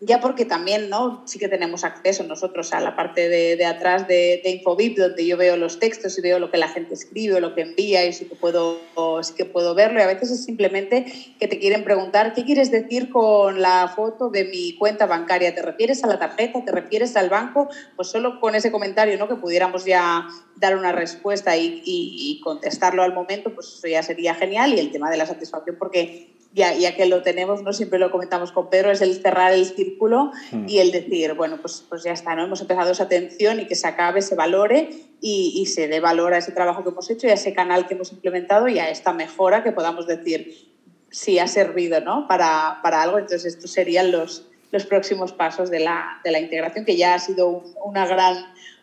[0.00, 1.22] ya porque también ¿no?
[1.26, 5.26] sí que tenemos acceso nosotros a la parte de, de atrás de, de, Infobip, donde
[5.26, 8.12] yo veo los textos y veo lo que la gente escribe, lo que envía y
[8.12, 8.80] sí que, puedo,
[9.22, 9.98] sí que puedo verlo.
[9.98, 14.30] Y a veces es simplemente que te quieren preguntar, ¿qué quieres decir con la foto
[14.30, 15.54] de mi cuenta bancaria?
[15.54, 16.64] ¿Te refieres a la tarjeta?
[16.64, 17.68] ¿Te refieres al banco?
[17.96, 19.26] Pues solo con ese comentario, ¿no?
[19.26, 20.28] que pudiéramos ya
[20.58, 24.74] dar una respuesta y, y, y contestarlo al momento, pues eso ya sería genial.
[24.74, 27.72] Y el tema de la satisfacción, porque ya, ya, que lo tenemos, ¿no?
[27.72, 30.68] siempre lo comentamos con Pedro, es el cerrar el círculo mm.
[30.68, 32.44] y el decir, bueno, pues, pues ya está, ¿no?
[32.44, 34.90] hemos empezado esa atención y que se acabe, se valore
[35.20, 37.86] y, y, se dé valor a ese trabajo que hemos hecho y a ese canal
[37.86, 40.68] que hemos implementado y a esta mejora que podamos decir
[41.10, 42.26] si ha servido ¿no?
[42.26, 43.18] para, para algo.
[43.18, 47.18] Entonces, estos serían los, los próximos pasos de la, de la integración, que ya ha
[47.18, 48.36] sido un, una, gran,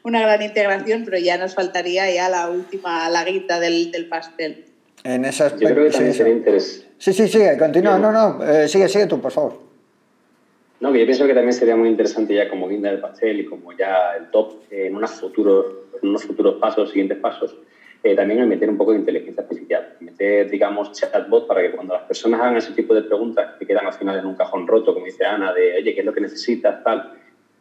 [0.06, 4.66] una gran integración, pero ya nos faltaría ya la última laguita del, del pastel.
[5.04, 8.00] En ese aspecto, Yo creo que también sí, sería interesante Sí, sí, sigue, continúa.
[8.00, 9.60] No, no, eh, sigue, sigue tú, por favor.
[10.80, 13.46] No, que yo pienso que también sería muy interesante ya como guinda del pastel y
[13.46, 15.66] como ya el top en, unos futuros,
[16.02, 17.56] en unos futuros pasos, siguientes pasos,
[18.04, 21.96] eh, también el meter un poco de inteligencia artificial, meter, digamos, chatbot para que cuando
[21.96, 24.94] las personas hagan ese tipo de preguntas que quedan al final en un cajón roto,
[24.94, 26.84] como dice Ana, de, oye, ¿qué es lo que necesitas?
[26.84, 27.14] Tal,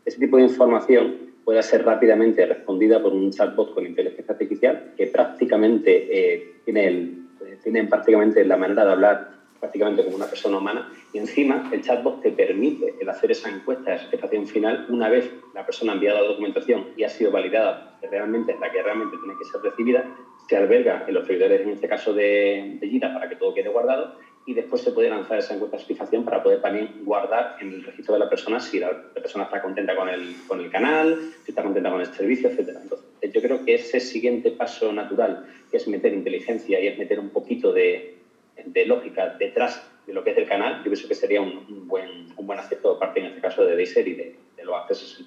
[0.04, 5.06] ese tipo de información pueda ser rápidamente respondida por un chatbot con inteligencia artificial que
[5.08, 7.26] prácticamente eh, tiene, el,
[7.62, 10.92] tiene prácticamente la manera de hablar prácticamente como una persona humana.
[11.12, 15.30] Y encima el chatbot te permite el hacer esa encuesta de satisfacción final una vez
[15.54, 18.82] la persona ha enviado la documentación y ha sido validada que realmente es la que
[18.82, 20.04] realmente tiene que ser recibida,
[20.48, 23.70] se alberga en los servidores, en este caso de, de Gira, para que todo quede
[23.70, 24.16] guardado
[24.46, 27.84] y después se puede lanzar esa encuesta de satisfacción para poder también guardar en el
[27.84, 31.50] registro de la persona si la, persona está contenta con el, con el canal, si
[31.50, 32.76] está contenta con el servicio, etc.
[32.82, 37.18] Entonces, yo creo que ese siguiente paso natural, que es meter inteligencia y es meter
[37.18, 38.18] un poquito de,
[38.66, 42.28] de lógica detrás de lo que es el canal, yo pienso que sería un, buen,
[42.36, 45.24] un buen acierto de parte en este caso de Deiser y de, de los accesos.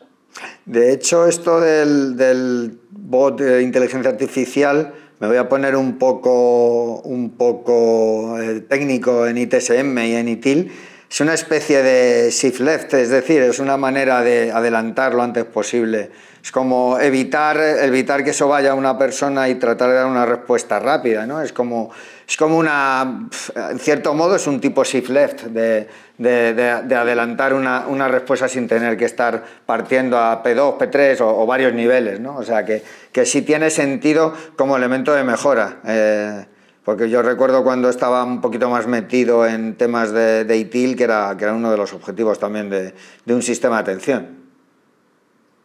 [0.65, 7.01] De hecho, esto del, del bot de inteligencia artificial me voy a poner un poco,
[7.01, 10.71] un poco eh, técnico en ITSM y en ITIL.
[11.09, 15.45] Es una especie de shift left, es decir, es una manera de adelantar lo antes
[15.45, 16.11] posible.
[16.43, 20.25] Es como evitar, evitar que eso vaya a una persona y tratar de dar una
[20.25, 21.41] respuesta rápida, ¿no?
[21.41, 21.91] Es como,
[22.27, 27.53] es como una, en cierto modo, es un tipo shift left de, de, de, adelantar
[27.53, 32.19] una, una, respuesta sin tener que estar partiendo a P2, P3 o, o varios niveles,
[32.19, 32.35] ¿no?
[32.35, 32.81] O sea, que,
[33.13, 35.79] que, sí tiene sentido como elemento de mejora.
[35.87, 36.45] Eh,
[36.83, 41.05] porque yo recuerdo cuando estaba un poquito más metido en temas de, de ITIL, que
[41.05, 44.27] era, que era uno de los objetivos también de, de un sistema de atención.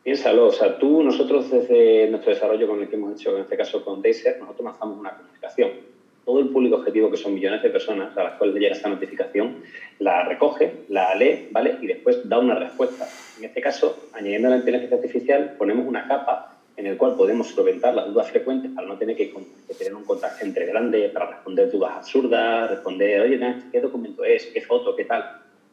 [0.05, 3.57] Piénsalo, o sea, tú, nosotros desde nuestro desarrollo con el que hemos hecho, en este
[3.57, 5.93] caso con Deiser, nosotros lanzamos una comunicación.
[6.25, 9.57] Todo el público objetivo, que son millones de personas a las cuales llega esta notificación,
[9.99, 11.79] la recoge, la lee, ¿vale?
[11.81, 13.07] Y después da una respuesta.
[13.39, 17.95] En este caso, añadiendo la inteligencia artificial, ponemos una capa en el cual podemos solventar
[17.95, 21.71] las dudas frecuentes para no tener que, que tener un contacto entre grande para responder
[21.71, 23.39] dudas absurdas, responder, oye,
[23.71, 24.47] ¿qué documento es?
[24.47, 24.95] ¿Qué foto?
[24.97, 25.25] ¿Qué tal?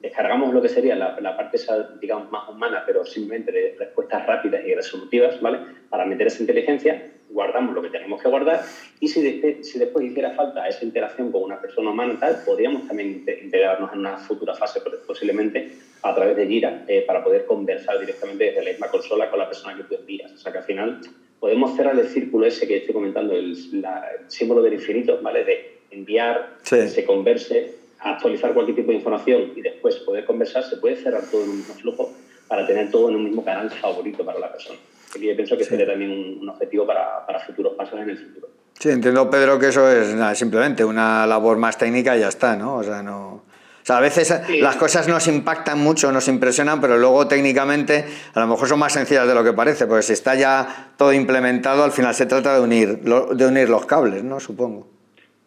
[0.02, 4.26] Descargamos lo que sería la, la parte esa, digamos, más humana, pero simplemente de respuestas
[4.26, 5.60] rápidas y resolutivas, ¿vale?
[5.90, 8.64] Para meter esa inteligencia, guardamos lo que tenemos que guardar
[9.00, 12.88] y si, de, si después hiciera falta esa interacción con una persona humana tal, podríamos
[12.88, 15.72] también integrarnos en una futura fase posiblemente
[16.02, 19.48] a través de Gira eh, para poder conversar directamente desde la misma consola con la
[19.48, 20.32] persona que tú envías.
[20.32, 21.02] O sea que al final
[21.40, 25.44] podemos cerrar el círculo ese que estoy comentando, el, la, el símbolo del infinito, ¿vale?
[25.44, 26.88] De enviar, sí.
[26.88, 31.44] se converse, actualizar cualquier tipo de información y después poder conversar, se puede cerrar todo
[31.44, 32.14] en un mismo flujo
[32.48, 34.80] para tener todo en un mismo canal favorito para la persona.
[35.16, 35.70] Yo pienso que sí.
[35.72, 38.50] sería también un, un objetivo para, para, futuros pasos en el futuro.
[38.80, 42.56] Sí, entiendo, Pedro, que eso es nada, simplemente una labor más técnica y ya está,
[42.56, 42.76] ¿no?
[42.76, 43.44] O sea, no...
[43.82, 44.60] O sea, a veces sí.
[44.60, 48.94] las cosas nos impactan mucho, nos impresionan, pero luego técnicamente a lo mejor son más
[48.94, 52.54] sencillas de lo que parece, porque si está ya todo implementado, al final se trata
[52.54, 54.40] de unir, de unir los cables, ¿no?
[54.40, 54.99] Supongo.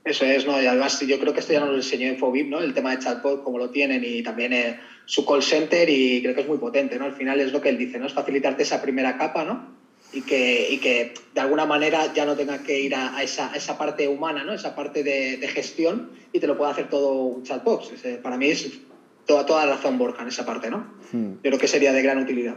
[0.04, 0.60] Eso es, ¿no?
[0.60, 2.60] Y además yo creo que esto ya nos lo enseñó Infobip, ¿no?
[2.60, 6.34] El tema de chatbot, como lo tienen y también eh, su call center y creo
[6.34, 7.04] que es muy potente, ¿no?
[7.04, 8.06] Al final es lo que él dice, ¿no?
[8.06, 9.80] Es facilitarte esa primera capa, ¿no?
[10.12, 13.52] Y que, y que de alguna manera ya no tengas que ir a, a, esa,
[13.52, 14.52] a, esa, parte humana, ¿no?
[14.52, 17.88] Esa parte de, de, gestión y te lo pueda hacer todo un chatbot.
[18.22, 18.80] Para mí es
[19.24, 20.92] toda, toda razón Borja en esa parte, ¿no?
[21.12, 21.34] Hmm.
[21.34, 22.56] Yo creo que sería de gran utilidad.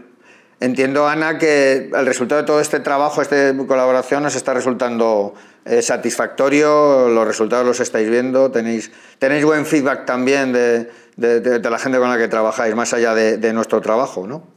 [0.59, 5.33] Entiendo, Ana, que el resultado de todo este trabajo, esta colaboración, nos está resultando
[5.65, 11.69] eh, satisfactorio, los resultados los estáis viendo, tenéis, tenéis buen feedback también de, de, de
[11.69, 14.54] la gente con la que trabajáis, más allá de, nuestro trabajo, ¿no?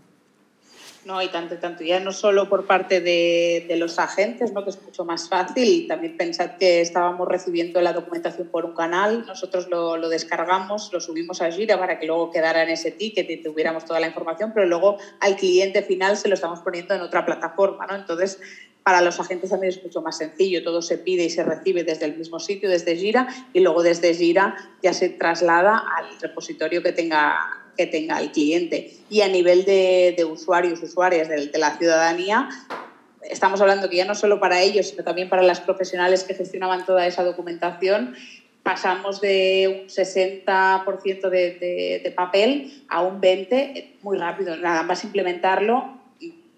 [1.09, 4.63] No, y tanto, tanto, ya no solo por parte de, de, los agentes, ¿no?
[4.63, 9.25] que es mucho más fácil, también pensad que estábamos recibiendo la documentación por un canal,
[9.27, 13.31] nosotros lo, lo, descargamos, lo subimos a Gira para que luego quedara en ese ticket
[13.31, 17.01] y tuviéramos toda la información, pero luego al cliente final se lo estamos poniendo en
[17.01, 17.95] otra plataforma, ¿no?
[17.95, 18.39] Entonces,
[18.83, 22.05] para los agentes también es mucho más sencillo, todo se pide y se recibe desde
[22.05, 26.93] el mismo sitio, desde Gira, y luego desde Gira ya se traslada al repositorio que
[26.93, 28.93] tenga que tenga el cliente.
[29.09, 32.49] Y a nivel de, de usuarios, usuarias de, la ciudadanía,
[33.23, 36.85] estamos hablando que ya no solo para ellos, sino también para las profesionales que gestionaban
[36.85, 38.17] toda esa documentación,
[38.65, 44.57] pasamos de un 60% de, de, papel a un 20% muy rápido.
[44.57, 45.99] Nada más implementarlo,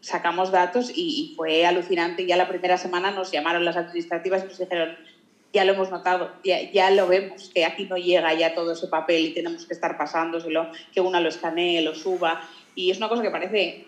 [0.00, 2.26] sacamos datos y, fue alucinante.
[2.26, 4.96] Ya la primera semana nos llamaron las administrativas y nos dijeron,
[5.52, 8.86] ya lo hemos notado, ya, ya, lo vemos, que aquí no llega ya todo ese
[8.86, 12.48] papel y tenemos que estar pasándoselo, que una lo escanee, lo suba.
[12.74, 13.86] Y es una cosa que parece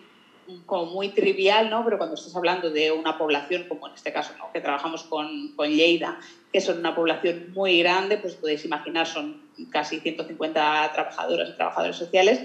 [0.67, 1.85] como muy trivial, ¿no?
[1.85, 4.51] Pero cuando estás hablando de una población, como en este caso, ¿no?
[4.53, 6.19] que trabajamos con, con Lleida,
[6.53, 9.41] que son una población muy grande, pues podéis imaginar, son
[9.71, 12.41] casi 150 trabajadoras y trabajadores sociales,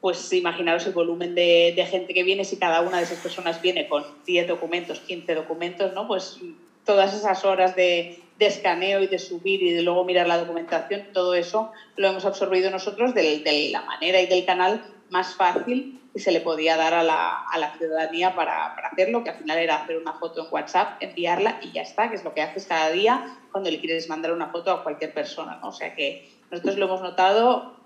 [0.00, 3.60] pues imaginaros el volumen de, de, gente que viene, si cada una de esas personas
[3.60, 6.08] viene con 10 documentos, 15 documentos, ¿no?
[6.08, 6.40] Pues
[6.86, 11.08] todas esas horas de, de escaneo y de subir y de luego mirar la documentación,
[11.12, 16.00] todo eso lo hemos absorbido nosotros de, de la manera y del canal más fácil
[16.14, 19.36] que se le podía dar a la, a la ciudadanía para, para, hacerlo, que al
[19.36, 22.40] final era hacer una foto en WhatsApp, enviarla y ya está, que es lo que
[22.40, 25.58] haces cada día cuando le quieres mandar una foto a cualquier persona.
[25.60, 25.68] ¿no?
[25.68, 27.76] O sea que nosotros lo hemos notado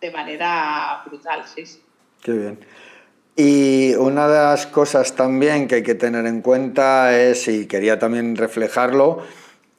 [0.00, 1.64] de manera brutal, sí.
[2.22, 2.60] Qué bien.
[3.36, 7.98] Y una de las cosas también que hay que tener en cuenta es, y quería
[7.98, 9.24] también reflejarlo,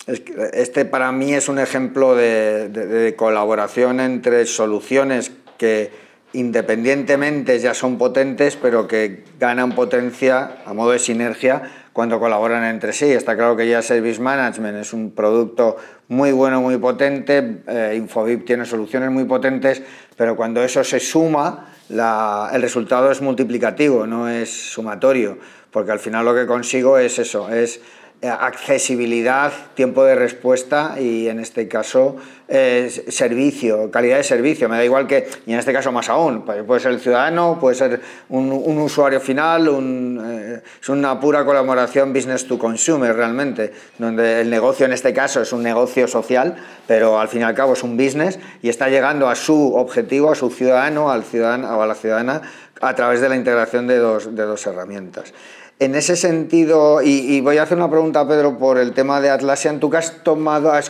[0.08, 5.92] este para mí es un ejemplo de, de, de colaboración entre soluciones que
[6.34, 12.92] independientemente ya son potentes, pero que ganan potencia a modo de sinergia cuando colaboran entre
[12.92, 13.06] sí.
[13.06, 15.78] Está claro que ya Service Management es un producto
[16.10, 19.82] muy bueno, muy potente, eh, Infobip tiene soluciones muy potentes,
[20.18, 25.38] pero cuando eso se suma, la, el resultado es multiplicativo, no es sumatorio,
[25.72, 27.80] porque al final lo que consigo es eso, es
[28.22, 32.16] accesibilidad, tiempo de respuesta y en este caso
[32.48, 34.70] eh, servicio, calidad de servicio.
[34.70, 37.76] Me da igual que, y en este caso más aún, puede ser el ciudadano, puede
[37.76, 43.74] ser un, un usuario final, un, eh, es una pura colaboración business to consumer realmente,
[43.98, 46.56] donde el negocio en este caso es un negocio social,
[46.88, 50.32] pero al fin y al cabo es un business y está llegando a su objetivo,
[50.32, 52.42] a su ciudadano, al ciudadano o a la ciudadana
[52.82, 55.34] a través de la integración de dos, de dos herramientas.
[55.78, 59.82] En ese sentido, y, voy a hacer una pregunta Pedro por el tema de Atlassian,
[59.82, 60.90] tú que has tomado, has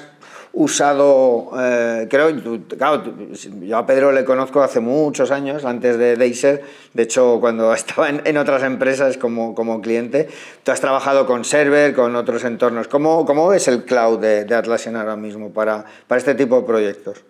[0.54, 2.30] usado, eh, creo,
[2.78, 3.04] claro,
[3.64, 6.64] yo a Pedro le conozco hace muchos años, antes de Deiser,
[6.94, 10.30] de hecho cuando estaba en, otras empresas como, como cliente,
[10.64, 12.88] tú has trabajado con Server, con otros entornos.
[12.88, 16.68] ¿Cómo, cómo ves el cloud de, de Atlassian ahora mismo para, para este tipo de
[16.68, 17.24] proyectos?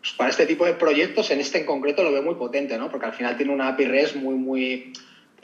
[0.00, 2.88] Pues para este tipo de proyectos, en este en concreto lo veo muy potente, ¿no?
[2.88, 4.92] porque al final tiene una API REST muy, muy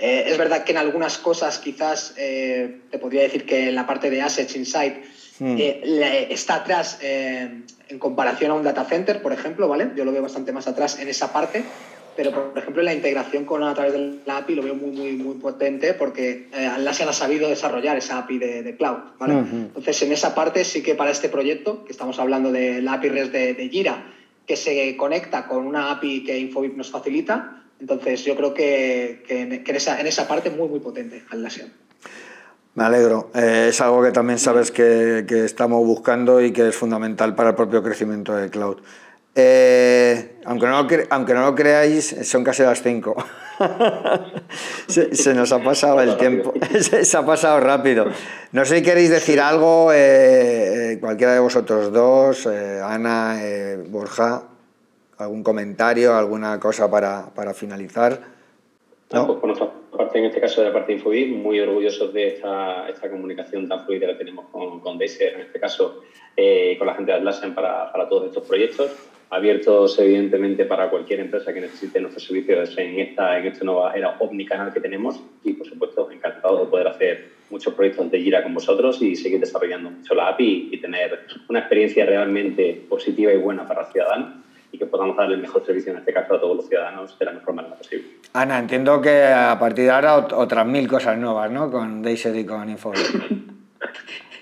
[0.02, 3.86] eh, es verdad que en algunas cosas quizás eh, te podría decir que en la
[3.86, 4.96] parte de Assets Insight
[5.38, 5.56] mm.
[5.56, 9.92] eh, está atrás eh, en comparación a un data center, por ejemplo, ¿vale?
[9.94, 11.62] Yo lo veo bastante más atrás en esa parte,
[12.16, 15.12] pero por ejemplo la integración con a través de la API lo veo muy, muy,
[15.12, 19.34] muy potente porque Atlassian ha sabido desarrollar esa API de, de cloud, ¿vale?
[19.34, 19.66] -huh.
[19.68, 23.08] Entonces en esa parte sí que para este proyecto, que estamos hablando de la API
[23.08, 24.04] REST de, de Jira,
[24.48, 29.42] que se conecta con una API que Infobip nos facilita, entonces, yo creo que, que,
[29.42, 31.72] en, esa, en, esa, parte muy, muy potente Atlassian.
[32.74, 33.32] Me alegro.
[33.34, 37.50] Eh, es algo que también sabes que, que, estamos buscando y que es fundamental para
[37.50, 38.78] el propio crecimiento de cloud.
[39.34, 43.16] Eh, aunque, no lo aunque no lo creáis, son casi las 5.
[44.86, 46.54] se, nos ha pasado el tiempo.
[47.02, 48.06] se, ha pasado rápido.
[48.52, 54.51] No sé si queréis decir algo, eh, cualquiera de vosotros dos, eh, Ana, eh, Borja
[55.22, 58.18] algún comentario, alguna cosa para, para finalizar.
[59.12, 59.26] ¿No?
[59.26, 62.28] Pues por nuestra parte, en este caso de la parte de Infobit, muy orgullosos de
[62.28, 66.02] esta, esta comunicación tan fluida que tenemos con, con Deiser, en este caso
[66.36, 68.90] eh, con la gente de Atlassian para, para todos estos proyectos,
[69.32, 74.16] abiertos evidentemente para cualquier empresa que necesite nuestros servicios en esta, en esta nueva era
[74.18, 78.52] omnicanal que tenemos y por supuesto encantado de poder hacer muchos proyectos de Gira con
[78.52, 83.66] vosotros y seguir desarrollando mucho la API y tener una experiencia realmente positiva y buena
[83.66, 84.42] para el ciudadano
[84.72, 87.24] y que podamos darle el mejor servicio, en este caso, a todos los ciudadanos de
[87.26, 88.06] la mejor manera posible.
[88.32, 91.70] Ana, entiendo que a partir de ahora otras mil cosas nuevas, ¿no?
[91.70, 92.92] Con Deiser y con Info.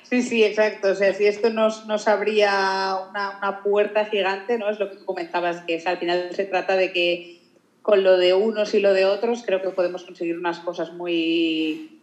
[0.03, 0.91] Sí, sí, exacto.
[0.91, 4.69] O sea, si esto nos, nos abría una, una, puerta gigante, ¿no?
[4.69, 7.41] Es lo que comentabas, que al final se trata de que
[7.83, 12.00] con lo de unos y lo de otros creo que podemos conseguir unas cosas muy,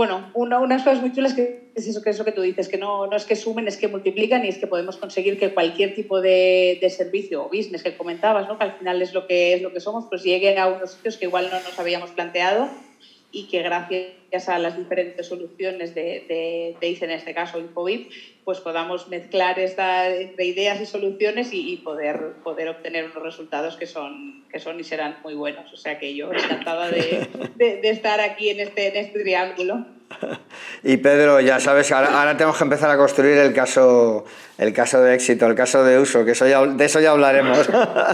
[0.00, 2.68] bueno, una, unas cosas muy chulas que es eso que, es lo que tú dices,
[2.68, 5.52] que no, no es que sumen, es que multiplican y es que podemos conseguir que
[5.52, 8.56] cualquier tipo de, de, servicio o business que comentabas, ¿no?
[8.56, 11.18] que al final es lo que, es lo que somos, pues llegue a unos sitios
[11.18, 12.70] que igual no nos habíamos planteado
[13.32, 18.10] y que gracias a las diferentes soluciones de, de, de ICE, en este caso Infobip,
[18.44, 23.76] pues podamos mezclar esta, entre ideas y soluciones y, y, poder, poder obtener unos resultados
[23.76, 25.72] que son, que son y serán muy buenos.
[25.72, 29.86] O sea que yo encantada de, de, de estar aquí en este, en este triángulo.
[30.82, 34.24] Y Pedro, ya sabes, ahora, ahora, tenemos que empezar a construir el caso,
[34.56, 37.68] el caso de éxito, el caso de uso, que eso ya, de eso ya hablaremos.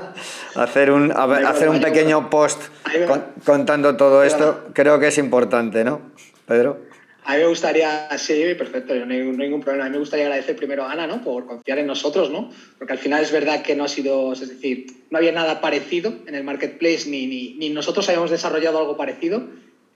[0.56, 2.60] hacer, un, hacer un pequeño post
[3.06, 6.00] con, contando todo esto, creo que es importante, ¿no,
[6.44, 6.86] Pedro?
[7.28, 9.86] A mí me gustaría, sí, perfecto, no hay, ningún problema.
[9.86, 11.24] A mí me gustaría agradecer primero a Ana, ¿no?
[11.24, 12.52] Por confiar en nosotros, ¿no?
[12.78, 16.14] Porque al final es verdad que no ha sido, es decir, no había nada parecido
[16.28, 19.42] en el marketplace, ni, ni, nosotros habíamos desarrollado algo parecido.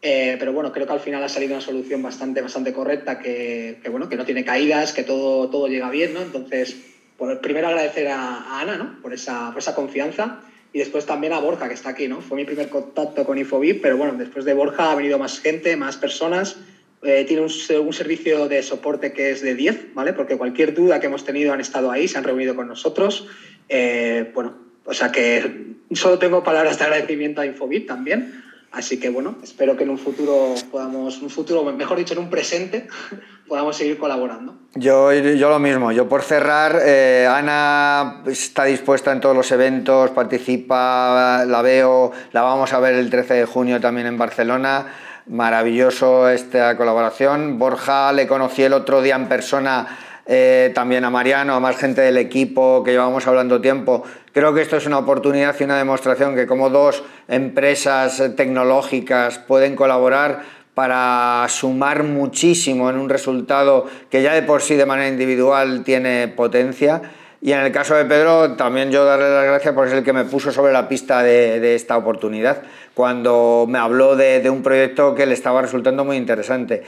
[0.03, 3.79] Eh, pero bueno, creo que al final ha salido una solución bastante, bastante correcta, que,
[3.83, 6.23] que, bueno, que no tiene caídas, que todo, todo llega bien, ¿no?
[6.23, 6.77] Entonces,
[7.19, 9.03] por, primero agradecer a, Ana, ¿no?
[9.03, 10.41] Por esa, por esa confianza
[10.73, 12.23] y después también a Borja, que está aquí, ¿no?
[12.23, 15.77] Fue mi primer contacto con Infobip, pero bueno, después de Borja ha venido más gente,
[15.77, 16.57] más personas
[17.03, 17.49] eh, tiene un,
[17.93, 20.13] servicio de soporte que es de 10, ¿vale?
[20.13, 23.27] Porque cualquier duda que hemos tenido han estado ahí, se han reunido con nosotros.
[23.69, 28.43] Eh, bueno, o sea que solo tengo palabras de agradecimiento a Infobit también.
[28.73, 32.31] Así que bueno, espero que en un futuro podamos, un futuro, mejor dicho, en un
[32.31, 32.87] presente,
[33.49, 34.55] podamos seguir colaborando.
[34.75, 40.11] Yo, yo lo mismo, yo por cerrar, eh, Ana está dispuesta en todos los eventos,
[40.11, 44.87] participa, la veo, la vamos a ver el 13 de junio también en Barcelona
[45.31, 47.59] maravilloso esta colaboración.
[47.59, 49.87] Borja le conocí el otro día en persona,
[50.33, 54.05] eh, también a Mariano, a más gente del equipo que llevamos hablando tiempo.
[54.33, 59.75] Creo que esto es una oportunidad y una demostración que como dos empresas tecnológicas pueden
[59.75, 60.43] colaborar
[60.75, 66.29] para sumar muchísimo en un resultado que ya de por sí de manera individual tiene
[66.29, 67.03] potencia
[67.43, 70.13] y en el caso de Pedro, también yo darle las gracias por ser el que
[70.13, 72.63] me puso sobre la pista de, esta oportunidad,
[72.93, 76.83] cuando me habló de, un proyecto que le estaba resultando muy interesante.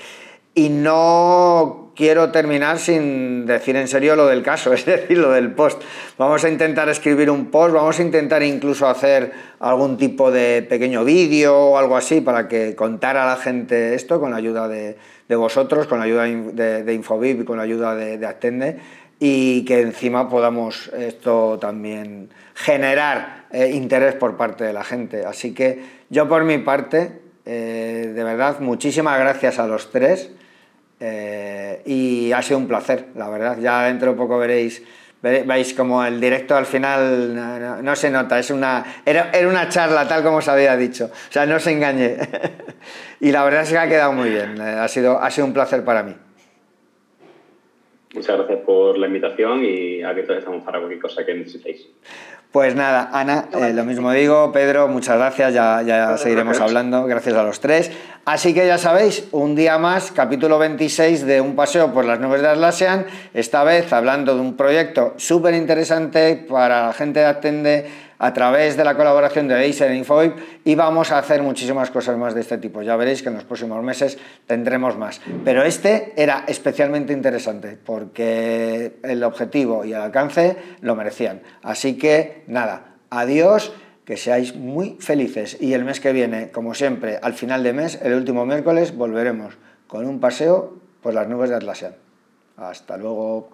[0.55, 5.53] Y no quiero terminar sin decir en serio lo del caso, es decir, lo del
[5.53, 5.82] post.
[6.18, 11.05] Vamos a intentar escribir un post, vamos a intentar incluso hacer algún tipo de pequeño
[11.05, 14.97] vídeo o algo así para que contara a la gente esto con la ayuda de,
[15.28, 18.78] vosotros, con la ayuda de, de Infobip y con la ayuda de, de Attende
[19.24, 25.24] y que encima podamos esto también generar eh, interés por parte de la gente.
[25.24, 25.80] Así que
[26.11, 30.32] yo por mi parte, eh, de verdad, muchísimas gracias a los tres
[31.05, 33.59] eh, y ha sido un placer, la verdad.
[33.61, 34.84] Ya dentro de poco veréis,
[35.20, 40.07] veis como el directo al final no, se nota, es una, era, era, una charla
[40.07, 42.16] tal como os había dicho, o sea, no se engañe.
[43.20, 45.84] y la verdad es que ha quedado muy bien, ha sido, ha sido un placer
[45.84, 46.14] para mí.
[48.14, 51.88] Muchas gracias por la invitación y aquí todos estamos para cualquier cosa que necesitéis.
[52.53, 57.34] Pues nada, Ana, eh, lo mismo digo, Pedro, muchas gracias, ya, ya seguiremos hablando, gracias
[57.34, 57.90] a los tres.
[58.26, 62.42] Así que ya sabéis, un día más, capítulo 26 de Un paseo por las nubes
[62.42, 67.90] de Atlassian, esta vez hablando de un proyecto súper interesante para la gente de Atende
[68.23, 72.16] a través de la colaboración de Acer e Infobip y vamos a hacer muchísimas cosas
[72.16, 72.81] más de este tipo.
[72.81, 74.16] Ya veréis que en los próximos meses
[74.47, 75.20] tendremos más.
[75.45, 81.43] Pero este era especialmente interesante porque el objetivo y el alcance lo merecían.
[81.64, 83.73] Así que nada, adiós
[84.05, 87.99] que seáis muy felices y el mes que viene, como siempre, al final de mes,
[88.05, 89.55] el último miércoles, volveremos
[89.89, 91.97] con un paseo por las nubes de Atlassian.
[92.57, 93.51] Hasta luego.